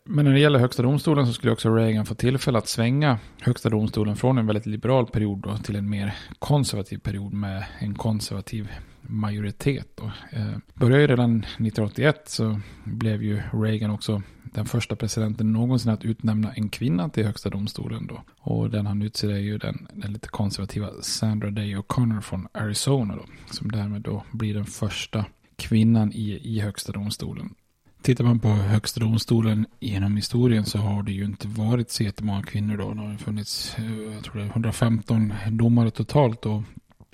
men 0.05 0.25
när 0.25 0.33
det 0.33 0.41
gäller 0.41 0.59
högsta 0.59 0.83
domstolen 0.83 1.27
så 1.27 1.33
skulle 1.33 1.53
också 1.53 1.75
Reagan 1.75 2.07
få 2.07 2.15
tillfälle 2.15 2.59
att 2.59 2.69
svänga 2.69 3.19
högsta 3.41 3.69
domstolen 3.71 4.17
från 4.17 4.39
en 4.39 4.47
väldigt 4.47 4.67
liberal 4.67 5.07
period 5.07 5.39
då 5.39 5.57
till 5.57 5.77
en 5.77 5.91
mer 5.91 6.15
konservativ 6.39 6.99
period 6.99 7.33
med 7.33 7.65
en 7.79 7.95
konservativ 7.95 8.69
majoritet. 9.01 9.89
Då. 9.95 10.05
Eh, 10.31 10.57
började 10.75 11.03
ju 11.03 11.07
redan 11.07 11.39
1981 11.39 12.23
så 12.27 12.61
blev 12.85 13.23
ju 13.23 13.43
Reagan 13.53 13.91
också 13.91 14.23
den 14.43 14.67
första 14.67 14.97
presidenten 14.97 15.53
någonsin 15.53 15.93
att 15.93 16.05
utnämna 16.05 16.53
en 16.53 16.69
kvinna 16.69 17.09
till 17.09 17.27
högsta 17.27 17.51
domstolen 17.51 18.07
då. 18.07 18.23
Och 18.39 18.71
den 18.71 18.87
han 18.87 19.03
utser 19.03 19.31
är 19.31 19.39
ju 19.39 19.59
den, 19.59 19.89
den 19.95 20.13
lite 20.13 20.29
konservativa 20.29 20.89
Sandra 21.03 21.51
Day 21.51 21.77
O'Connor 21.77 22.21
från 22.21 22.49
Arizona 22.53 23.17
då. 23.17 23.25
Som 23.51 23.71
därmed 23.71 24.03
då 24.03 24.25
blir 24.33 24.55
den 24.55 24.67
första 24.67 25.25
kvinnan 25.57 26.13
i, 26.13 26.41
i 26.43 26.61
högsta 26.61 26.93
domstolen. 26.93 27.55
Tittar 28.03 28.25
man 28.25 28.39
på 28.39 28.49
högsta 28.49 29.01
domstolen 29.01 29.67
genom 29.81 30.17
historien 30.17 30.65
så 30.65 30.79
har 30.79 31.03
det 31.03 31.13
ju 31.13 31.25
inte 31.25 31.49
varit 31.49 31.91
så 31.91 32.03
jättemånga 32.03 32.43
kvinnor 32.43 32.77
då. 32.77 32.95
Det 32.95 33.01
har 33.01 33.17
funnits, 33.17 33.79
eh, 33.79 34.15
jag 34.15 34.25
tror 34.25 34.37
det 34.37 34.47
115 34.47 35.35
domare 35.51 35.91
totalt 35.91 36.47
och 36.47 36.63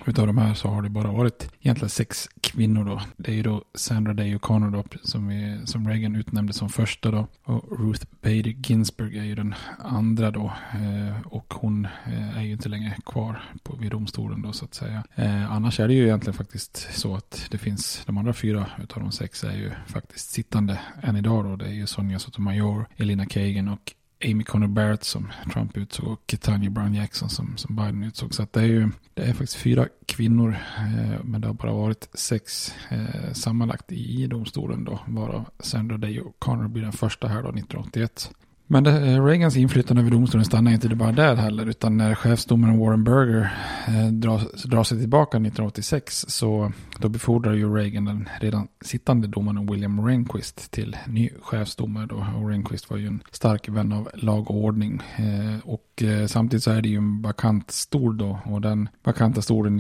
Utav 0.07 0.26
de 0.26 0.38
här 0.38 0.55
så 0.55 0.69
har 0.69 0.83
det 0.83 0.88
bara 0.88 1.12
varit 1.12 1.50
egentligen 1.61 1.90
sex 1.90 2.28
kvinnor 2.40 2.85
då. 2.85 3.00
Det 3.17 3.33
är 3.33 3.37
ju 3.37 3.43
då 3.43 3.64
Sandra 3.75 4.14
Day 4.14 4.37
O'Connor 4.37 4.71
då, 4.71 4.85
som, 5.02 5.31
är, 5.31 5.67
som 5.67 5.88
Reagan 5.88 6.17
utnämnde 6.17 6.52
som 6.52 6.69
första 6.69 7.11
då. 7.11 7.26
Och 7.45 7.81
Ruth 7.81 8.07
Bader 8.23 8.69
Ginsburg 8.69 9.17
är 9.17 9.25
ju 9.25 9.35
den 9.35 9.55
andra 9.78 10.31
då. 10.31 10.52
Eh, 10.73 11.26
och 11.26 11.55
hon 11.55 11.85
eh, 11.85 12.38
är 12.38 12.43
ju 12.43 12.52
inte 12.52 12.69
längre 12.69 12.97
kvar 13.07 13.43
på, 13.62 13.76
vid 13.76 13.90
domstolen 13.90 14.43
då 14.43 14.52
så 14.52 14.64
att 14.64 14.75
säga. 14.75 15.05
Eh, 15.14 15.52
annars 15.52 15.81
är 15.81 15.88
det 15.88 15.95
ju 15.95 16.05
egentligen 16.05 16.35
faktiskt 16.35 16.88
så 16.93 17.17
att 17.17 17.47
det 17.50 17.59
finns, 17.59 18.02
de 18.07 18.19
andra 18.19 18.33
fyra 18.33 18.67
utav 18.83 19.02
de 19.02 19.12
sex 19.12 19.45
är 19.45 19.57
ju 19.57 19.71
faktiskt 19.87 20.31
sittande 20.31 20.81
än 21.02 21.17
idag 21.17 21.45
då. 21.45 21.57
Det 21.57 21.67
är 21.67 21.75
ju 21.75 21.87
Sonja 21.87 22.19
Sotomayor, 22.19 22.87
Elina 22.97 23.26
Kagan 23.26 23.69
och 23.69 23.95
Amy 24.25 24.44
Coney 24.44 24.68
Barrett 24.68 25.04
som 25.04 25.32
Trump 25.52 25.76
utsåg 25.76 26.08
och 26.08 26.34
Tanya 26.40 26.70
Brown 26.70 26.94
Jackson 26.94 27.28
som, 27.28 27.56
som 27.56 27.76
Biden 27.76 28.04
utsåg. 28.04 28.34
Så 28.34 28.42
att 28.42 28.52
det 28.52 28.60
är 28.60 28.66
ju 28.66 28.88
det 29.14 29.22
är 29.22 29.32
faktiskt 29.32 29.54
fyra 29.54 29.87
kvinnor 30.06 30.56
eh, 30.78 31.25
men 31.25 31.40
det 31.40 31.46
har 31.46 31.54
bara 31.54 31.72
varit 31.72 32.08
sex 32.14 32.75
eh, 32.88 33.32
sammanlagt 33.32 33.92
i, 33.92 34.26
domstolen 34.26 34.84
då. 34.84 35.00
Varav 35.06 35.44
Sandra 35.60 35.96
Day 35.96 36.20
och 36.20 36.38
Connor 36.38 36.68
blir 36.68 36.82
den 36.82 36.92
första 36.92 37.28
här 37.28 37.42
då 37.42 37.48
1981. 37.48 38.30
Men 38.70 38.84
det, 38.84 38.90
eh, 38.90 39.25
Reagans 39.25 39.56
inflytande 39.56 40.02
över 40.02 40.10
domstolen 40.10 40.44
stannar 40.44 40.72
inte 40.72 40.88
bara 40.88 41.12
där 41.12 41.37
heller, 41.37 41.66
utan 41.66 41.96
när 41.96 42.14
chefsdomaren 42.14 42.78
Warren 42.78 43.04
Berger 43.04 43.52
eh, 43.88 44.06
drar, 44.06 44.68
drar 44.68 44.84
sig 44.84 44.98
tillbaka 44.98 45.37
1986 45.37 46.25
så 46.28 46.72
då 47.00 47.09
befordrar 47.09 47.52
ju 47.52 47.75
Reagan 47.75 48.05
den 48.05 48.28
redan 48.40 48.69
sittande 48.81 49.26
domaren 49.26 49.67
William 49.67 50.07
Rehnquist 50.07 50.71
till 50.71 50.97
ny 51.07 51.31
chefsdomare. 51.43 52.07
Då. 52.07 52.17
Och 52.17 52.49
Rehnquist 52.49 52.90
var 52.90 52.97
ju 52.97 53.07
en 53.07 53.23
stark 53.31 53.69
vän 53.69 53.93
av 53.93 54.09
lag 54.14 54.50
och 54.50 54.57
ordning. 54.57 55.02
Eh, 55.17 55.59
och 55.64 56.02
eh, 56.02 56.26
samtidigt 56.26 56.64
så 56.64 56.71
är 56.71 56.83
det 56.83 56.88
ju 56.88 56.97
en 56.97 57.23
vakant 57.23 57.71
stol 57.71 58.19
då. 58.19 58.38
Och 58.45 58.61
den 58.61 58.88
vakanta 59.05 59.43
stolen 59.43 59.78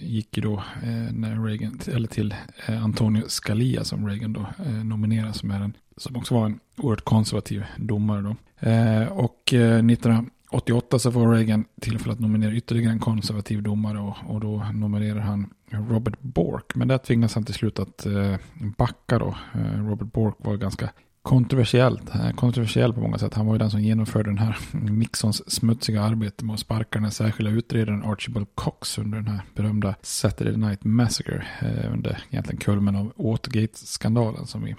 gick 0.00 0.36
ju 0.36 0.42
då 0.42 0.54
eh, 0.82 1.12
när 1.12 1.44
Reagan, 1.44 1.80
eller 1.86 2.08
till 2.08 2.34
eh, 2.66 2.84
Antonio 2.84 3.22
Scalia 3.28 3.84
som 3.84 4.08
Reagan 4.08 4.32
då 4.32 4.46
eh, 4.66 4.84
nominerade. 4.84 5.32
som 5.32 5.50
är 5.50 5.60
en 5.60 5.76
som 5.96 6.16
också 6.16 6.34
var 6.34 6.46
en 6.46 6.60
oerhört 6.76 7.04
konservativ 7.04 7.64
domare 7.76 8.22
då. 8.22 8.36
Eh, 8.68 9.06
och 9.06 9.54
19 9.82 10.30
88 10.52 10.98
så 10.98 11.12
får 11.12 11.32
Reagan 11.32 11.64
tillfälle 11.80 12.12
att 12.12 12.20
nominera 12.20 12.54
ytterligare 12.54 12.92
en 12.92 12.98
konservativ 12.98 13.62
domare 13.62 13.98
och, 13.98 14.16
och 14.26 14.40
då 14.40 14.66
nominerar 14.74 15.20
han 15.20 15.50
Robert 15.70 16.20
Bork. 16.20 16.74
Men 16.74 16.88
där 16.88 16.98
tvingas 16.98 17.34
han 17.34 17.44
till 17.44 17.54
slut 17.54 17.78
att 17.78 18.06
eh, 18.06 18.36
backa 18.76 19.18
då. 19.18 19.36
Eh, 19.54 19.86
Robert 19.86 20.12
Bork 20.12 20.34
var 20.38 20.56
ganska 20.56 20.90
kontroversiellt, 21.22 22.14
eh, 22.14 22.30
kontroversiell 22.30 22.92
på 22.92 23.00
många 23.00 23.18
sätt. 23.18 23.34
Han 23.34 23.46
var 23.46 23.54
ju 23.54 23.58
den 23.58 23.70
som 23.70 23.80
genomförde 23.80 24.30
den 24.30 24.38
här 24.38 24.58
Mixons 24.72 25.50
smutsiga 25.50 26.02
arbete 26.02 26.44
med 26.44 26.54
att 26.54 26.60
sparka 26.60 27.00
den 27.00 27.10
särskilda 27.10 27.50
utredaren 27.50 28.04
Archibald 28.04 28.46
Cox 28.54 28.98
under 28.98 29.18
den 29.18 29.28
här 29.28 29.40
berömda 29.54 29.94
Saturday 30.02 30.56
Night 30.56 30.84
Massacre. 30.84 31.46
Eh, 31.60 31.92
under 31.92 32.22
egentligen 32.30 32.60
kulmen 32.60 32.96
av 32.96 33.12
Watergate-skandalen 33.16 34.46
som 34.46 34.64
vi 34.64 34.76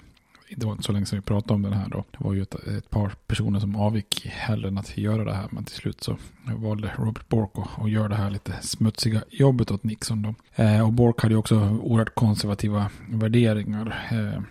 det 0.56 0.66
var 0.66 0.72
inte 0.72 0.84
så 0.84 0.92
länge 0.92 1.06
sedan 1.06 1.18
vi 1.18 1.22
pratade 1.22 1.54
om 1.54 1.62
den 1.62 1.72
här 1.72 1.88
då. 1.88 2.04
Det 2.10 2.24
var 2.24 2.32
ju 2.32 2.42
ett, 2.42 2.54
ett 2.54 2.90
par 2.90 3.12
personer 3.26 3.60
som 3.60 3.76
avgick 3.76 4.26
hellre 4.26 4.68
än 4.68 4.78
att 4.78 4.96
göra 4.96 5.24
det 5.24 5.34
här. 5.34 5.48
Men 5.50 5.64
till 5.64 5.74
slut 5.74 6.02
så 6.02 6.16
valde 6.56 6.92
Robert 6.98 7.28
Bork 7.28 7.50
att, 7.54 7.82
att 7.84 7.90
göra 7.90 8.08
det 8.08 8.14
här 8.14 8.30
lite 8.30 8.52
smutsiga 8.62 9.22
jobbet 9.30 9.70
åt 9.70 9.84
Nixon 9.84 10.22
då. 10.22 10.34
Eh, 10.62 10.86
och 10.86 10.92
Bork 10.92 11.22
hade 11.22 11.34
ju 11.34 11.38
också 11.38 11.78
oerhört 11.82 12.14
konservativa 12.14 12.90
värderingar. 13.08 14.08
Eh, 14.12 14.42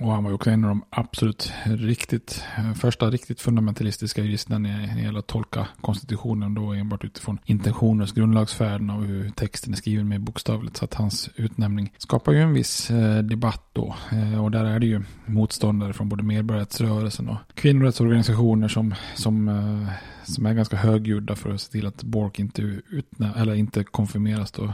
och 0.00 0.12
han 0.12 0.24
var 0.24 0.30
ju 0.30 0.34
också 0.34 0.50
en 0.50 0.64
av 0.64 0.68
de 0.68 0.84
absolut 0.90 1.52
riktigt, 1.64 2.44
första 2.74 3.10
riktigt 3.10 3.40
fundamentalistiska 3.40 4.22
juristerna 4.22 4.58
när 4.58 4.94
det 4.94 5.02
gäller 5.02 5.18
att 5.18 5.26
tolka 5.26 5.68
konstitutionen 5.80 6.54
då 6.54 6.72
enbart 6.72 7.04
utifrån 7.04 7.38
intentioners 7.44 8.12
grundlagsfärden 8.12 8.90
och 8.90 9.04
hur 9.04 9.30
texten 9.30 9.72
är 9.72 9.76
skriven 9.76 10.08
med 10.08 10.20
bokstavligt. 10.20 10.76
Så 10.76 10.84
att 10.84 10.94
hans 10.94 11.30
utnämning 11.36 11.92
skapar 11.98 12.32
ju 12.32 12.40
en 12.40 12.52
viss 12.52 12.90
eh, 12.90 13.18
debatt 13.18 13.70
då. 13.72 13.94
Eh, 14.12 14.44
och 14.44 14.50
där 14.50 14.64
är 14.64 14.78
det 14.78 14.86
ju 14.86 15.02
motståndare 15.26 15.92
från 15.92 16.08
både 16.08 16.22
medborgarrättsrörelsen 16.22 17.28
och 17.28 17.36
kvinnorättsorganisationer 17.54 18.68
som, 18.68 18.94
som, 19.14 19.48
eh, 19.48 19.92
som 20.24 20.46
är 20.46 20.54
ganska 20.54 20.76
högljudda 20.76 21.36
för 21.36 21.50
att 21.50 21.60
se 21.60 21.72
till 21.72 21.86
att 21.86 22.02
Bork 22.02 22.38
inte, 22.38 22.62
utnä- 22.62 23.40
eller 23.40 23.54
inte 23.54 23.84
konfirmeras 23.84 24.52
då. 24.52 24.72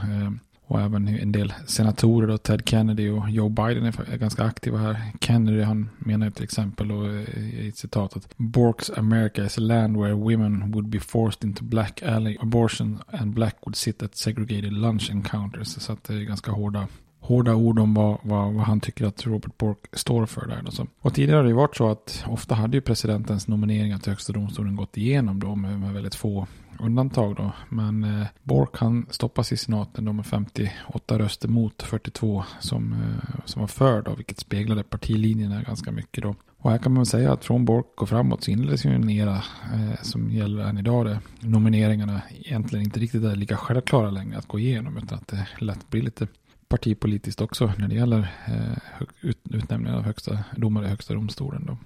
Och 0.71 0.81
även 0.81 1.09
en 1.09 1.33
del 1.33 1.53
senatorer, 1.67 2.27
då, 2.27 2.39
Ted 2.39 2.63
Kennedy 2.69 3.11
och 3.11 3.31
Joe 3.31 3.49
Biden 3.49 3.85
är 3.85 4.17
ganska 4.17 4.45
aktiva 4.45 4.79
här. 4.79 5.03
Kennedy 5.21 5.63
han 5.63 5.91
menar 5.99 6.31
till 6.31 6.45
exempel 6.45 6.89
då, 6.89 7.07
eh, 7.07 7.39
i 7.39 7.69
ett 7.69 7.77
citat 7.77 8.17
att 8.17 8.37
Bork's 8.37 8.99
America 8.99 9.45
is 9.45 9.59
a 9.59 9.61
land 9.61 9.97
where 9.97 10.15
women 10.15 10.73
would 10.73 10.89
be 10.89 11.01
forced 11.01 11.45
into 11.49 11.65
black 11.65 12.03
alley 12.03 12.37
abortion 12.41 12.99
and 13.07 13.35
black 13.35 13.57
would 13.67 13.77
sit 13.77 14.03
at 14.03 14.17
segregated 14.17 14.73
lunch 14.73 15.11
encounters. 15.11 15.69
Så 15.69 15.93
att 15.93 16.05
det 16.05 16.15
är 16.15 16.21
ganska 16.21 16.51
hårda 16.51 16.89
hårda 17.29 17.55
ord 17.55 17.79
om 17.79 17.95
vad, 17.95 18.19
vad, 18.23 18.53
vad, 18.55 18.65
han 18.65 18.81
tycker 18.81 19.07
att 19.07 19.27
Robert 19.27 19.59
Bork 19.59 19.79
står 19.93 20.27
för 20.27 20.47
där. 20.47 20.63
Och, 20.67 20.73
så. 20.73 20.87
och 21.01 21.15
tidigare 21.15 21.37
har 21.37 21.43
det 21.43 21.49
ju 21.49 21.55
varit 21.55 21.77
så 21.77 21.91
att 21.91 22.25
ofta 22.27 22.55
hade 22.55 22.77
ju 22.77 22.81
presidentens 22.81 23.49
nomineringar 23.49 23.99
till 23.99 24.13
högsta 24.13 24.33
domstolen 24.33 24.77
gått 24.77 24.97
igenom 24.97 25.41
då 25.41 25.55
med, 25.55 25.81
med 25.81 25.95
väldigt 25.95 26.15
få 26.15 26.47
undantag 26.81 27.37
då. 27.37 27.53
Men 27.69 28.05
eh, 28.05 28.27
Bork 28.43 28.71
han 28.73 29.07
stoppas 29.11 29.53
i 29.53 29.57
senaten 29.57 30.05
då 30.05 30.13
med 30.13 30.27
58 30.27 31.19
röster 31.19 31.49
mot 31.49 31.83
42 31.83 32.45
som, 32.61 32.93
eh, 32.93 33.41
som 33.45 33.61
var 33.61 33.69
för 33.69 34.03
då, 34.03 34.15
vilket 34.15 34.39
speglade 34.39 34.83
partilinjerna 34.83 35.63
ganska 35.63 35.93
mycket 35.93 36.23
då. 36.23 36.35
Och 36.59 36.71
här 36.71 36.79
kan 36.79 36.93
man 36.93 37.07
säga 37.07 37.33
att 37.33 37.45
från 37.45 37.65
Bork 37.65 38.03
och 38.03 38.09
framåt 38.09 38.45
så 38.45 38.51
inleddes 38.51 38.85
ju 38.85 38.91
en 38.91 39.11
era 39.11 39.37
eh, 39.75 40.03
som 40.03 40.31
gäller 40.31 40.65
än 40.65 40.79
idag. 40.79 41.07
där 41.07 41.19
Nomineringarna 41.41 42.21
egentligen 42.45 42.85
inte 42.85 43.01
riktigt 43.01 43.25
är 43.25 43.37
lika 43.37 43.57
självklara 43.57 44.11
längre 44.11 44.39
att 44.39 44.49
gå 44.49 44.59
igenom 44.59 44.97
utan 44.97 45.19
att 45.19 45.29
det 45.29 45.49
lätt 45.59 45.91
blir 45.91 46.03
lite 46.03 46.27
partipolitiskt 46.69 47.41
också 47.41 47.73
när 47.79 47.89
det 47.89 47.95
gäller 47.95 48.35
eh, 48.47 49.03
ut, 49.21 49.39
utnämningen 49.51 49.99
av 49.99 50.03
högsta 50.03 50.39
domare 50.57 50.87
i 50.87 50.89
högsta 50.89 51.15
domstolen. 51.15 51.67
Då. 51.67 51.77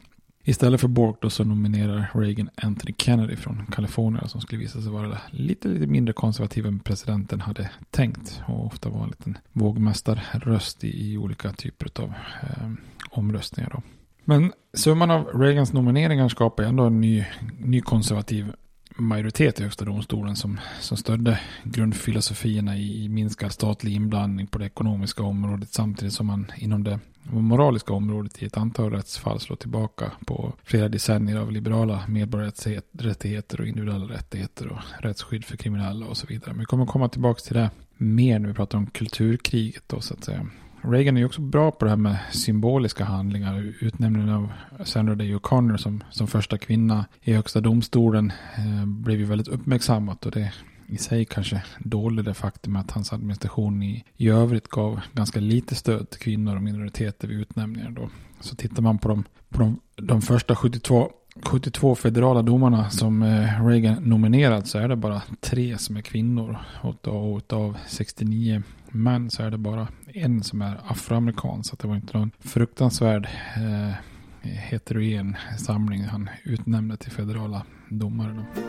Istället 0.44 0.80
för 0.80 0.88
Bork 0.88 1.16
då 1.20 1.30
så 1.30 1.44
nominerar 1.44 2.10
Reagan 2.14 2.50
Anthony 2.54 2.94
Kennedy 2.98 3.36
från 3.36 3.66
Kalifornien 3.66 4.28
som 4.28 4.40
skulle 4.40 4.60
visa 4.60 4.82
sig 4.82 4.92
vara 4.92 5.18
lite, 5.30 5.68
lite 5.68 5.86
mindre 5.86 6.12
konservativ 6.12 6.66
än 6.66 6.80
presidenten 6.80 7.40
hade 7.40 7.70
tänkt 7.90 8.42
och 8.46 8.66
ofta 8.66 8.88
var 8.88 9.02
en 9.02 9.08
liten 9.08 9.38
vågmästarröst 9.52 10.84
i, 10.84 11.12
i 11.12 11.18
olika 11.18 11.52
typer 11.52 12.02
av 12.02 12.14
eh, 12.42 12.70
omröstningar. 13.10 13.70
Då. 13.70 13.82
Men 14.24 14.52
summan 14.74 15.10
av 15.10 15.24
Reagans 15.24 15.72
nomineringar 15.72 16.28
skapar 16.28 16.64
ändå 16.64 16.84
en 16.84 17.00
ny, 17.00 17.24
ny 17.58 17.80
konservativ 17.80 18.52
majoritet 18.96 19.60
i 19.60 19.62
högsta 19.62 19.84
domstolen 19.84 20.36
som, 20.36 20.60
som 20.80 20.96
stödde 20.96 21.40
grundfilosofierna 21.62 22.76
i, 22.76 23.04
i 23.04 23.08
minskad 23.08 23.52
statlig 23.52 23.94
inblandning 23.94 24.46
på 24.46 24.58
det 24.58 24.66
ekonomiska 24.66 25.22
området 25.22 25.72
samtidigt 25.72 26.14
som 26.14 26.26
man 26.26 26.52
inom 26.56 26.84
det 26.84 27.00
moraliska 27.22 27.92
området 27.92 28.42
i 28.42 28.46
ett 28.46 28.56
antal 28.56 28.90
rättsfall 28.90 29.40
slår 29.40 29.56
tillbaka 29.56 30.12
på 30.26 30.52
flera 30.64 30.88
decennier 30.88 31.36
av 31.36 31.52
liberala 31.52 32.02
medborgarrättigheter 32.08 33.60
och 33.60 33.66
individuella 33.66 34.14
rättigheter 34.14 34.68
och 34.68 34.78
rättsskydd 35.00 35.44
för 35.44 35.56
kriminella 35.56 36.06
och 36.06 36.16
så 36.16 36.26
vidare. 36.26 36.50
Men 36.50 36.58
vi 36.58 36.64
kommer 36.64 36.86
komma 36.86 37.08
tillbaka 37.08 37.40
till 37.40 37.54
det 37.54 37.70
mer 37.96 38.38
när 38.38 38.48
vi 38.48 38.54
pratar 38.54 38.78
om 38.78 38.86
kulturkriget 38.86 39.82
då 39.86 40.00
så 40.00 40.14
att 40.14 40.24
säga. 40.24 40.46
Reagan 40.84 41.16
är 41.16 41.20
ju 41.20 41.26
också 41.26 41.40
bra 41.40 41.70
på 41.70 41.84
det 41.84 41.90
här 41.90 41.96
med 41.96 42.18
symboliska 42.32 43.04
handlingar. 43.04 43.74
Utnämningen 43.80 44.28
av 44.28 44.52
Sandra 44.84 45.14
Day 45.14 45.34
O'Connor 45.34 45.76
som, 45.76 46.04
som 46.10 46.26
första 46.26 46.58
kvinna 46.58 47.04
i 47.20 47.32
högsta 47.32 47.60
domstolen 47.60 48.32
eh, 48.56 48.86
blev 48.86 49.18
ju 49.18 49.24
väldigt 49.24 49.48
uppmärksammat 49.48 50.26
och 50.26 50.32
det 50.32 50.52
i 50.86 50.98
sig 50.98 51.24
kanske 51.24 51.62
dolde 51.78 52.22
det 52.22 52.34
faktum 52.34 52.76
att 52.76 52.90
hans 52.90 53.12
administration 53.12 53.82
i, 53.82 54.04
i 54.16 54.28
övrigt 54.28 54.68
gav 54.68 55.00
ganska 55.12 55.40
lite 55.40 55.74
stöd 55.74 56.10
till 56.10 56.20
kvinnor 56.20 56.56
och 56.56 56.62
minoriteter 56.62 57.28
vid 57.28 57.40
utnämningar 57.40 57.90
då. 57.90 58.08
Så 58.40 58.56
tittar 58.56 58.82
man 58.82 58.98
på 58.98 59.08
de, 59.08 59.24
på 59.48 59.58
de, 59.58 59.80
de 59.96 60.22
första 60.22 60.56
72 60.56 61.10
72 61.42 61.94
federala 61.94 62.42
domarna 62.42 62.90
som 62.90 63.22
eh, 63.22 63.66
Reagan 63.66 64.02
nominerat 64.02 64.66
så 64.66 64.78
är 64.78 64.88
det 64.88 64.96
bara 64.96 65.22
tre 65.40 65.78
som 65.78 65.96
är 65.96 66.00
kvinnor. 66.00 66.58
Och 66.82 67.08
av 67.52 67.76
69 67.86 68.62
män 68.92 69.30
så 69.30 69.42
är 69.42 69.50
det 69.50 69.58
bara 69.58 69.88
en 70.06 70.42
som 70.42 70.62
är 70.62 70.80
afroamerikan. 70.86 71.64
Så 71.64 71.76
det 71.76 71.88
var 71.88 71.96
inte 71.96 72.18
någon 72.18 72.30
fruktansvärd 72.40 73.28
eh, 73.56 73.94
heterogen 74.42 75.36
samling 75.58 76.04
han 76.04 76.30
utnämnde 76.44 76.96
till 76.96 77.12
federala 77.12 77.62
domare. 77.88 78.32
Då. 78.32 78.62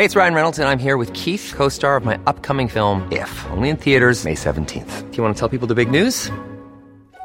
det 0.00 0.04
är 0.04 0.08
Ryan 0.08 0.34
Reynolds, 0.34 0.58
och 0.58 0.64
jag 0.64 0.72
är 0.72 0.76
här 0.76 0.96
med 0.96 1.16
Keith, 1.16 1.56
co 1.56 1.70
star 1.70 1.96
of 1.96 2.04
my 2.04 2.14
upcoming 2.14 2.68
film, 2.68 3.02
If, 3.12 3.46
only 3.56 3.68
in 3.68 3.76
theaters, 3.76 4.24
May 4.24 4.34
17th. 4.34 5.10
Do 5.10 5.16
you 5.16 5.22
want 5.24 5.36
to 5.36 5.48
tell 5.48 5.58
people 5.58 5.68
the 5.68 5.84
big 5.84 5.90
news? 5.90 6.32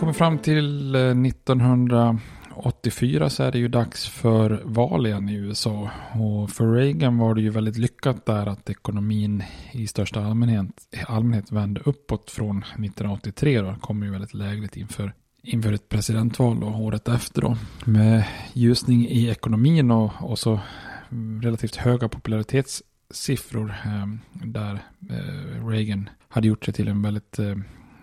Kommer 0.00 0.12
fram 0.12 0.38
till 0.38 0.94
eh, 0.94 1.00
1984 1.00 3.30
så 3.30 3.42
är 3.42 3.52
det 3.52 3.58
ju 3.58 3.68
dags 3.68 4.08
för 4.08 4.62
val 4.64 5.06
igen 5.06 5.28
i 5.28 5.34
USA. 5.34 5.90
Och 6.12 6.50
för 6.50 6.72
Reagan 6.72 7.18
var 7.18 7.34
det 7.34 7.40
ju 7.40 7.50
väldigt 7.50 7.78
lyckat 7.78 8.26
där 8.26 8.46
att 8.46 8.70
ekonomin 8.70 9.42
i 9.72 9.86
största 9.86 10.24
allmänhet, 10.24 10.66
allmänhet 11.06 11.52
vände 11.52 11.80
uppåt 11.84 12.30
från 12.30 12.58
1983. 12.58 13.60
Då. 13.60 13.74
kommer 13.80 14.06
ju 14.06 14.12
väldigt 14.12 14.34
lägligt 14.34 14.76
inför, 14.76 15.12
inför 15.42 15.72
ett 15.72 15.88
presidentval 15.88 16.60
då, 16.60 16.66
året 16.66 17.08
efter. 17.08 17.42
Då. 17.42 17.56
Med 17.84 18.24
ljusning 18.52 19.08
i 19.08 19.28
ekonomin 19.28 19.90
och, 19.90 20.12
och 20.20 20.38
så 20.38 20.60
relativt 21.42 21.76
höga 21.76 22.08
popularitetssiffror 22.08 23.74
eh, 23.84 24.06
där 24.32 24.82
eh, 25.10 25.68
Reagan 25.68 26.08
hade 26.28 26.48
gjort 26.48 26.64
sig 26.64 26.74
till 26.74 26.88
en 26.88 27.02
väldigt 27.02 27.38
eh, 27.38 27.56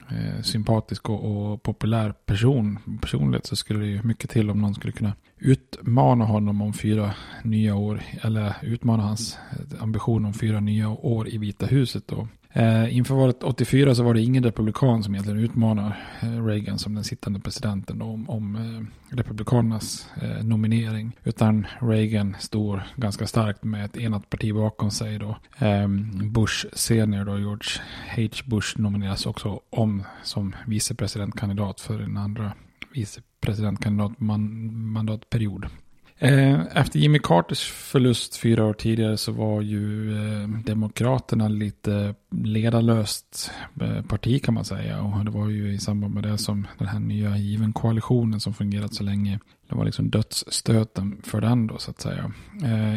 eh, 0.10 0.42
sympatisk 0.42 1.10
och, 1.10 1.52
och, 1.52 1.64
populär 1.64 2.14
person, 2.26 2.80
personlighet 3.02 3.46
så 3.46 3.56
skulle 3.56 3.80
det 3.80 3.88
ju 3.88 4.04
mycket 4.04 4.30
till 4.30 4.50
om 4.50 4.62
någon 4.62 4.76
skulle 4.76 4.94
kunna 4.94 5.14
utmana 5.38 6.26
honom 6.26 6.62
om 6.62 6.74
fyra 6.74 7.14
nya 7.44 7.76
år 7.76 8.02
eller 8.22 8.56
utmana 8.62 9.04
hans 9.04 9.38
eh, 9.52 9.84
ambition 9.84 10.26
om 10.26 10.34
fyra 10.34 10.60
nya 10.60 10.90
år 10.90 11.30
i 11.30 11.38
Vita 11.38 11.66
huset 11.66 12.08
då. 12.08 12.28
Eh, 12.50 12.98
inför 12.98 13.16
valet 13.16 13.44
84 13.44 13.96
så 13.96 14.04
var 14.04 14.14
det 14.14 14.22
ingen 14.22 14.44
republikan 14.44 15.04
som 15.04 15.16
egentligen 15.16 15.40
utmanar 15.40 16.04
eh, 16.22 16.46
Reagan 16.46 16.80
som 16.80 16.96
den 16.96 17.04
sittande 17.04 17.40
presidenten 17.40 18.02
om, 18.02 18.30
om 18.30 18.56
eh, 18.56 18.82
republikanernas 19.16 20.10
eh, 20.22 20.44
nominering. 20.44 21.18
Utan 21.24 21.68
Reagan 21.80 22.36
står 22.40 22.84
ganska 22.96 23.28
starkt 23.28 23.64
med 23.64 23.86
ett 23.86 23.98
enat 23.98 24.30
parti 24.30 24.54
bakom 24.54 24.92
sig 24.92 25.20
då. 25.20 25.38
Ehm, 25.58 26.34
Bush 26.34 26.66
senior 26.74 27.26
då, 27.26 27.40
George 27.40 27.70
H. 28.16 28.22
Bush 28.46 28.80
nomineras 28.80 29.26
också 29.26 29.60
om 29.70 30.04
som 30.24 30.56
vicepresidentkandidat 30.68 31.82
för 31.82 32.00
en 32.00 32.18
andra 32.18 32.54
vicepresidentkandidatmandatperiod. 32.94 35.62
Man, 35.62 35.72
Eh, 36.20 36.60
efter 36.78 37.00
Jimmy 37.00 37.20
Carters 37.20 37.64
förlust 37.72 38.36
fyra 38.36 38.66
år 38.66 38.74
tidigare 38.74 39.18
så 39.18 39.32
var 39.32 39.62
ju 39.62 40.12
eh, 40.12 40.50
Demokraterna 40.50 41.48
lite 41.48 42.16
ledarlöst 42.32 43.52
eh, 43.82 44.02
parti 44.02 44.44
kan 44.44 44.54
man 44.54 44.66
säga. 44.66 45.02
Och 45.02 45.26
det 45.26 45.32
var 45.32 45.50
ju 45.50 45.74
i 45.74 45.78
samband 45.78 46.14
med 46.14 46.24
det 46.24 46.38
som 46.38 46.68
den 46.78 46.88
här 46.88 47.00
nya 47.00 47.38
given 47.38 47.74
koalitionen 47.74 48.40
som 48.40 48.54
fungerat 48.54 48.94
så 48.94 49.04
länge. 49.04 49.40
Det 49.70 49.76
var 49.76 49.86
liksom 49.86 50.10
dödsstöten 50.10 51.22
för 51.24 51.42
den 51.42 51.68
då 51.68 51.78
så 51.78 51.92
att 51.92 52.02
säga. 52.02 52.32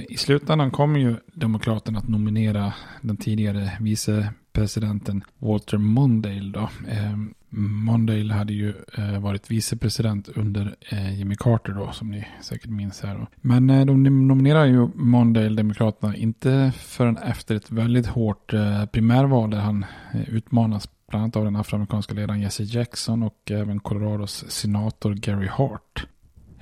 I 0.09 0.17
slutändan 0.17 0.71
kom 0.71 0.97
ju 0.97 1.17
Demokraterna 1.35 1.99
att 1.99 2.09
nominera 2.09 2.73
den 3.03 3.17
tidigare 3.17 3.73
vice 3.81 4.33
presidenten 4.53 5.25
Walter 5.39 5.79
Mondale 5.79 6.53
då. 6.53 6.69
Eh, 6.89 7.17
Mondale 7.53 8.35
hade 8.35 8.53
ju 8.53 8.75
eh, 8.99 9.21
varit 9.21 9.51
vicepresident 9.51 10.29
under 10.29 10.75
eh, 10.89 11.19
Jimmy 11.19 11.35
Carter 11.39 11.73
då, 11.73 11.93
som 11.93 12.11
ni 12.11 12.27
säkert 12.41 12.71
minns 12.71 13.03
här. 13.03 13.15
Då. 13.15 13.27
Men 13.41 13.71
eh, 13.71 13.87
de 13.87 14.03
nominerar 14.29 14.65
ju 14.65 14.89
Mondale, 14.95 15.57
Demokraterna, 15.57 16.17
inte 16.17 16.73
förrän 16.77 17.17
efter 17.17 17.55
ett 17.55 17.71
väldigt 17.71 18.07
hårt 18.07 18.53
eh, 18.53 18.87
primärval 18.87 19.51
där 19.51 19.59
han 19.59 19.85
eh, 20.15 20.29
utmanas 20.29 20.89
bland 21.09 21.23
annat 21.23 21.37
av 21.37 21.45
den 21.45 21.57
afroamerikanska 21.57 22.15
ledaren 22.15 22.41
Jesse 22.41 22.63
Jackson 22.63 23.23
och 23.23 23.51
även 23.51 23.81
Colorados 23.81 24.45
senator 24.49 25.15
Gary 25.15 25.49
Hart. 25.49 26.07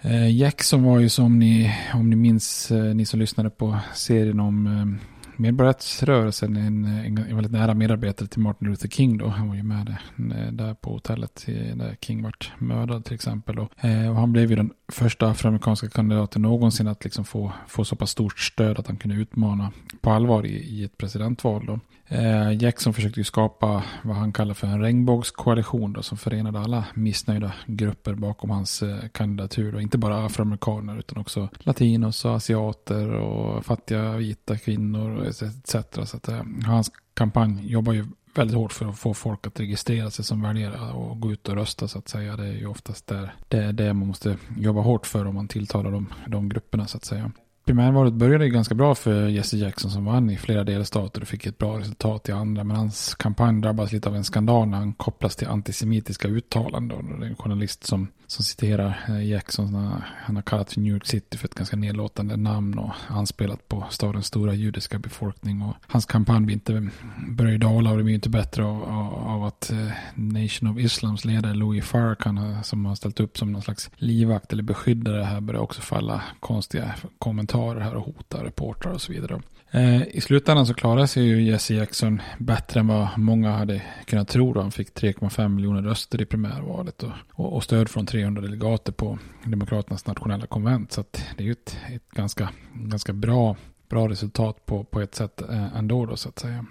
Eh, 0.01 0.37
Jackson 0.37 0.83
var 0.83 0.99
ju 0.99 1.09
som 1.09 1.39
ni, 1.39 1.75
om 1.95 2.11
ni 2.11 2.17
minns, 2.17 2.71
eh, 2.71 2.95
ni 2.95 3.07
som 3.07 3.21
lyssnade 3.21 3.51
på 3.51 3.77
serien 3.95 4.41
om 4.41 4.99
medborgarrättsrörelsen 5.39 6.57
en, 6.57 6.85
en, 6.85 7.19
en 7.19 7.35
väldigt 7.35 7.53
nära 7.53 7.75
medarbetare 7.75 8.29
till 8.29 8.41
Martin 8.41 8.69
Luther 8.69 8.89
King 8.89 9.19
då. 9.19 9.29
Han 9.29 9.49
var 9.49 9.55
ju 9.55 9.63
med 9.63 9.97
där 10.53 10.75
på 10.75 10.93
hotellet 10.93 11.45
där 11.75 11.97
King 12.01 12.23
vart 12.23 12.53
mördad 12.59 13.05
till 13.05 13.15
exempel. 13.15 13.57
Då. 13.57 13.69
Eh, 13.89 14.11
och 14.11 14.17
han 14.17 14.33
blev 14.33 14.51
ju 14.51 14.57
den 14.57 14.71
första 14.93 15.29
afroamerikanska 15.29 15.89
kandidaten 15.89 16.43
någonsin 16.43 16.89
att 16.89 17.05
liksom 17.05 17.25
få, 17.25 17.53
få 17.69 17.85
så 17.85 17.97
pass 17.97 18.11
stort 18.11 18.39
stöd 18.39 18.79
att 18.79 18.87
han 18.87 18.97
kunde 18.97 19.17
utmana 19.17 19.73
på 20.01 20.11
allvar 20.11 20.47
i, 20.47 20.51
i 20.51 20.85
ett 20.85 20.99
presidentval. 20.99 21.67
Då. 21.67 21.81
Eh, 22.11 22.53
Jackson 22.63 22.95
försökte 22.95 23.21
ju 23.21 23.25
skapa 23.25 23.83
vad 24.03 24.17
han 24.17 24.33
kallar 24.33 24.55
för 24.55 24.67
en 24.67 24.81
regnbågskoalition 24.81 25.93
då, 25.93 26.03
som 26.03 26.19
förenade 26.19 26.61
alla 26.61 26.85
missnöjda 26.95 27.53
grupper 27.67 28.15
bakom 28.15 28.51
hans 28.51 28.83
eh, 28.83 29.09
kandidatur. 29.13 29.73
Då. 29.73 29.81
Inte 29.81 29.99
bara 29.99 30.25
afroamerikaner 30.25 30.99
utan 30.99 31.19
också 31.19 31.49
latinos 31.59 32.25
och 32.25 32.37
asiater 32.37 33.11
och 33.11 33.65
fattiga 33.65 34.17
vita 34.17 34.59
kvinnor 34.59 35.28
etc. 35.29 35.77
Så 36.05 36.17
att, 36.17 36.29
eh, 36.29 36.43
hans 36.67 36.91
kampanj 37.15 37.73
jobbar 37.73 37.93
ju 37.93 38.07
väldigt 38.35 38.57
hårt 38.57 38.73
för 38.73 38.87
att 38.87 38.99
få 38.99 39.15
folk 39.15 39.47
att 39.47 39.61
registrera 39.61 40.11
sig 40.11 40.25
som 40.25 40.43
väljare 40.43 40.93
och 40.93 41.21
gå 41.21 41.33
ut 41.33 41.49
och 41.49 41.55
rösta 41.55 41.89
så 41.89 41.99
att 41.99 42.09
säga. 42.09 42.37
Det 42.37 42.47
är 42.47 42.53
ju 42.53 42.67
oftast 42.67 43.07
där, 43.07 43.35
det 43.49 43.59
är 43.59 43.73
det 43.73 43.95
man 43.95 44.09
måste 44.09 44.37
jobba 44.57 44.81
hårt 44.81 45.07
för 45.07 45.27
om 45.27 45.35
man 45.35 45.49
tilltalar 45.49 45.91
de, 45.91 46.13
de 46.27 46.49
grupperna 46.49 46.87
så 46.87 46.97
att 46.97 47.05
säga 47.05 47.33
primärvalet 47.69 48.13
började 48.13 48.49
ganska 48.49 48.75
bra 48.75 48.95
för 48.95 49.29
Jesse 49.29 49.57
Jackson 49.57 49.91
som 49.91 50.05
vann 50.05 50.31
i 50.31 50.37
flera 50.37 50.65
delstater 50.65 51.21
och 51.21 51.29
fick 51.29 51.47
ett 51.47 51.59
bra 51.59 51.79
resultat 51.79 52.29
i 52.29 52.33
andra. 52.33 52.65
Men 52.65 52.77
hans 52.77 53.15
kampanj 53.15 53.61
drabbas 53.61 53.93
lite 53.93 54.09
av 54.09 54.17
en 54.17 54.25
skandal 54.25 54.69
när 54.69 54.79
han 54.79 54.93
kopplas 54.93 55.37
till 55.37 55.49
antisemitiska 55.49 56.29
uttalanden. 56.29 57.21
Det 57.21 57.27
är 57.27 57.31
en 57.31 57.37
journalist 57.37 57.87
som, 57.87 58.09
som 58.29 58.45
citerar 58.45 59.05
eh, 59.09 59.27
Jackson. 59.27 59.75
Han 60.25 60.37
har 60.37 60.43
kallat 60.43 60.73
för 60.73 60.81
New 60.81 60.93
York 60.93 61.07
City 61.07 61.39
för 61.39 61.49
ett 61.49 61.55
ganska 61.55 61.77
nedlåtande 61.77 62.37
namn 62.37 62.79
och 62.79 62.93
anspelat 63.09 63.69
på 63.69 63.87
stadens 63.91 64.27
stora 64.27 64.55
judiska 64.55 64.99
befolkning. 64.99 65.63
Och 65.63 65.75
hans 65.87 66.07
kampanj 66.07 66.47
blir 66.47 66.55
inte, 66.55 66.89
börjar 67.29 67.53
ju 67.53 67.59
dala 67.59 67.91
och 67.91 67.97
det 67.97 68.05
blir 68.05 68.15
inte 68.15 68.29
bättre 68.29 68.65
av, 68.65 68.83
av, 68.83 69.15
av 69.15 69.45
att 69.45 69.71
eh, 69.71 69.91
Nation 70.15 70.71
of 70.71 70.79
Islams 70.79 71.25
ledare 71.25 71.55
Louis 71.55 71.85
Farrakhan 71.85 72.65
som 72.65 72.87
har 72.87 72.95
ställt 72.95 73.21
upp 73.21 73.39
som 73.39 73.53
någon 73.53 73.63
slags 73.63 73.91
livvakt 73.97 74.53
eller 74.53 74.63
beskyddare 74.63 75.23
här 75.23 75.41
börjar 75.41 75.61
också 75.61 75.81
falla 75.81 76.23
konstiga 76.41 76.95
kommentarer 77.19 77.81
här 77.81 77.95
och 77.95 78.05
hotar 78.05 78.45
reportrar 78.45 78.93
och 78.93 79.03
så 79.03 79.13
vidare. 79.13 79.41
Eh, 79.71 80.03
I 80.09 80.21
slutändan 80.21 80.67
så 80.67 80.75
klarade 80.75 81.07
sig 81.07 81.23
ju 81.23 81.43
Jesse 81.43 81.75
Jackson 81.75 82.23
bättre 82.39 82.81
än 82.81 82.87
vad 82.87 83.09
många 83.17 83.53
hade 83.53 83.83
kunnat 84.05 84.29
tro. 84.29 84.53
Då. 84.53 84.61
Han 84.61 84.71
fick 84.71 84.95
3,5 84.95 85.49
miljoner 85.49 85.83
röster 85.83 86.23
i 86.23 86.27
primärvalet 86.27 87.03
och, 87.03 87.13
och, 87.33 87.53
och, 87.57 87.65
stöd 87.65 87.89
från 87.89 88.07
300 88.07 88.43
delegater 88.43 88.93
på 88.93 89.19
Demokraternas 89.45 90.07
nationella 90.07 90.47
konvent. 90.47 90.93
Så 90.93 91.05
det 91.37 91.43
är 91.43 91.47
ju 91.47 91.53
ett, 91.53 91.77
ett 91.95 92.11
ganska, 92.11 92.49
ganska 92.73 93.13
bra, 93.13 93.57
bra 93.89 94.09
resultat 94.09 94.67
på, 94.67 94.85
på 94.85 95.01
ett 95.01 95.15
sätt 95.15 95.43
eh, 95.51 95.77
ändå 95.77 96.07
då 96.07 96.17
så 96.17 96.29
att 96.29 96.39
säga. 96.39 96.67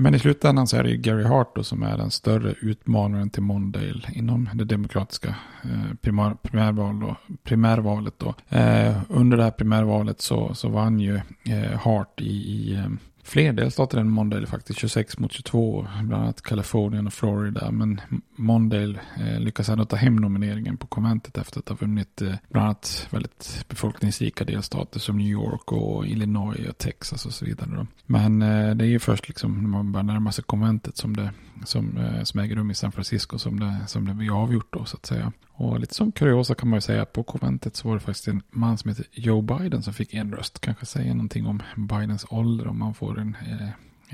Men 0.00 0.14
i 0.14 0.18
slutändan 0.18 0.66
så 0.66 0.76
är 0.76 0.82
det 0.82 0.90
ju 0.90 0.96
Gary 0.96 1.24
Hart 1.24 1.56
då 1.56 1.62
som 1.62 1.82
är 1.82 1.96
den 1.96 2.10
större 2.10 2.54
utmanaren 2.60 3.30
till 3.30 3.42
Mondale 3.42 4.02
inom 4.12 4.48
det 4.54 4.64
demokratiska 4.64 5.28
eh, 5.64 5.94
primär, 6.00 6.34
primärval 6.42 7.00
då, 7.00 7.16
primärvalet. 7.44 8.14
Då. 8.18 8.34
Eh, 8.48 8.96
under 9.08 9.36
det 9.36 9.42
här 9.42 9.50
primärvalet 9.50 10.20
så, 10.20 10.54
så 10.54 10.68
vann 10.68 11.00
ju 11.00 11.20
eh, 11.44 11.78
Hart 11.80 12.20
i, 12.20 12.24
i, 12.24 12.74
eh, 12.74 12.88
fler 13.22 13.52
delstater 13.52 13.98
än 13.98 14.10
Mondale 14.10 14.46
faktiskt. 14.46 14.78
26 14.78 15.18
mot 15.18 15.32
22, 15.32 15.86
bland 16.02 16.22
annat 16.22 16.42
Kalifornien 16.42 17.06
och 17.06 17.12
Florida. 17.12 17.70
Men 17.70 18.00
Mondale 18.36 19.00
eh, 19.16 19.40
lyckas 19.40 19.68
ändå 19.68 19.84
ta 19.84 19.96
hem 19.96 20.16
nomineringen 20.16 20.76
på 20.76 20.86
konventet 20.86 21.38
efter 21.38 21.58
att 21.58 21.68
ha 21.68 21.76
vunnit 21.76 22.22
eh, 22.22 22.34
bland 22.48 22.64
annat 22.64 23.06
väldigt 23.10 23.64
befolkningsrika 23.68 24.44
delstater 24.44 25.00
som 25.00 25.18
New 25.18 25.28
York 25.28 25.72
och 25.72 26.06
Illinois 26.06 26.68
och 26.68 26.78
Texas 26.78 27.26
och 27.26 27.32
så 27.32 27.44
vidare. 27.44 27.70
Då. 27.76 27.86
Men 28.06 28.42
eh, 28.42 28.74
det 28.74 28.84
är 28.84 28.88
ju 28.88 28.98
först 28.98 29.28
liksom 29.28 29.62
när 29.62 29.68
man 29.68 29.92
börjar 29.92 30.04
närma 30.04 30.32
sig 30.32 30.44
konventet 30.44 30.96
som 30.96 31.16
det 31.16 31.30
som, 31.64 31.96
eh, 31.96 32.22
som 32.22 32.40
äger 32.40 32.56
rum 32.56 32.70
i 32.70 32.74
San 32.74 32.92
Francisco 32.92 33.38
som 33.38 33.60
det, 33.60 33.76
som 33.86 34.04
det 34.04 34.14
blir 34.14 34.42
avgjort 34.42 34.72
då 34.72 34.84
så 34.84 34.96
att 34.96 35.06
säga. 35.06 35.32
Och 35.52 35.80
lite 35.80 35.94
som 35.94 36.12
kuriosa 36.12 36.54
kan 36.54 36.68
man 36.68 36.76
ju 36.76 36.80
säga 36.80 37.02
att 37.02 37.12
på 37.12 37.22
konventet 37.22 37.76
så 37.76 37.88
var 37.88 37.94
det 37.94 38.00
faktiskt 38.00 38.28
en 38.28 38.42
man 38.50 38.78
som 38.78 38.88
heter 38.88 39.06
Joe 39.12 39.42
Biden 39.42 39.82
som 39.82 39.94
fick 39.94 40.14
en 40.14 40.32
röst. 40.32 40.60
Kanske 40.60 40.86
säger 40.86 41.14
någonting 41.14 41.46
om 41.46 41.62
Bidens 41.76 42.26
ålder 42.28 42.66
om 42.66 42.78
man 42.78 42.94
får 42.94 43.18
en, 43.18 43.36
eh, 43.50 43.68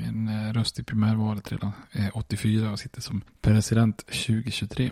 en 0.07 0.29
eh, 0.29 0.53
röst 0.53 0.79
i 0.79 0.83
primärvalet 0.83 1.53
redan 1.53 1.73
eh, 1.93 2.09
84 2.15 2.71
och 2.71 2.79
sitter 2.79 3.01
som 3.01 3.23
president 3.41 3.97
2023. 4.07 4.91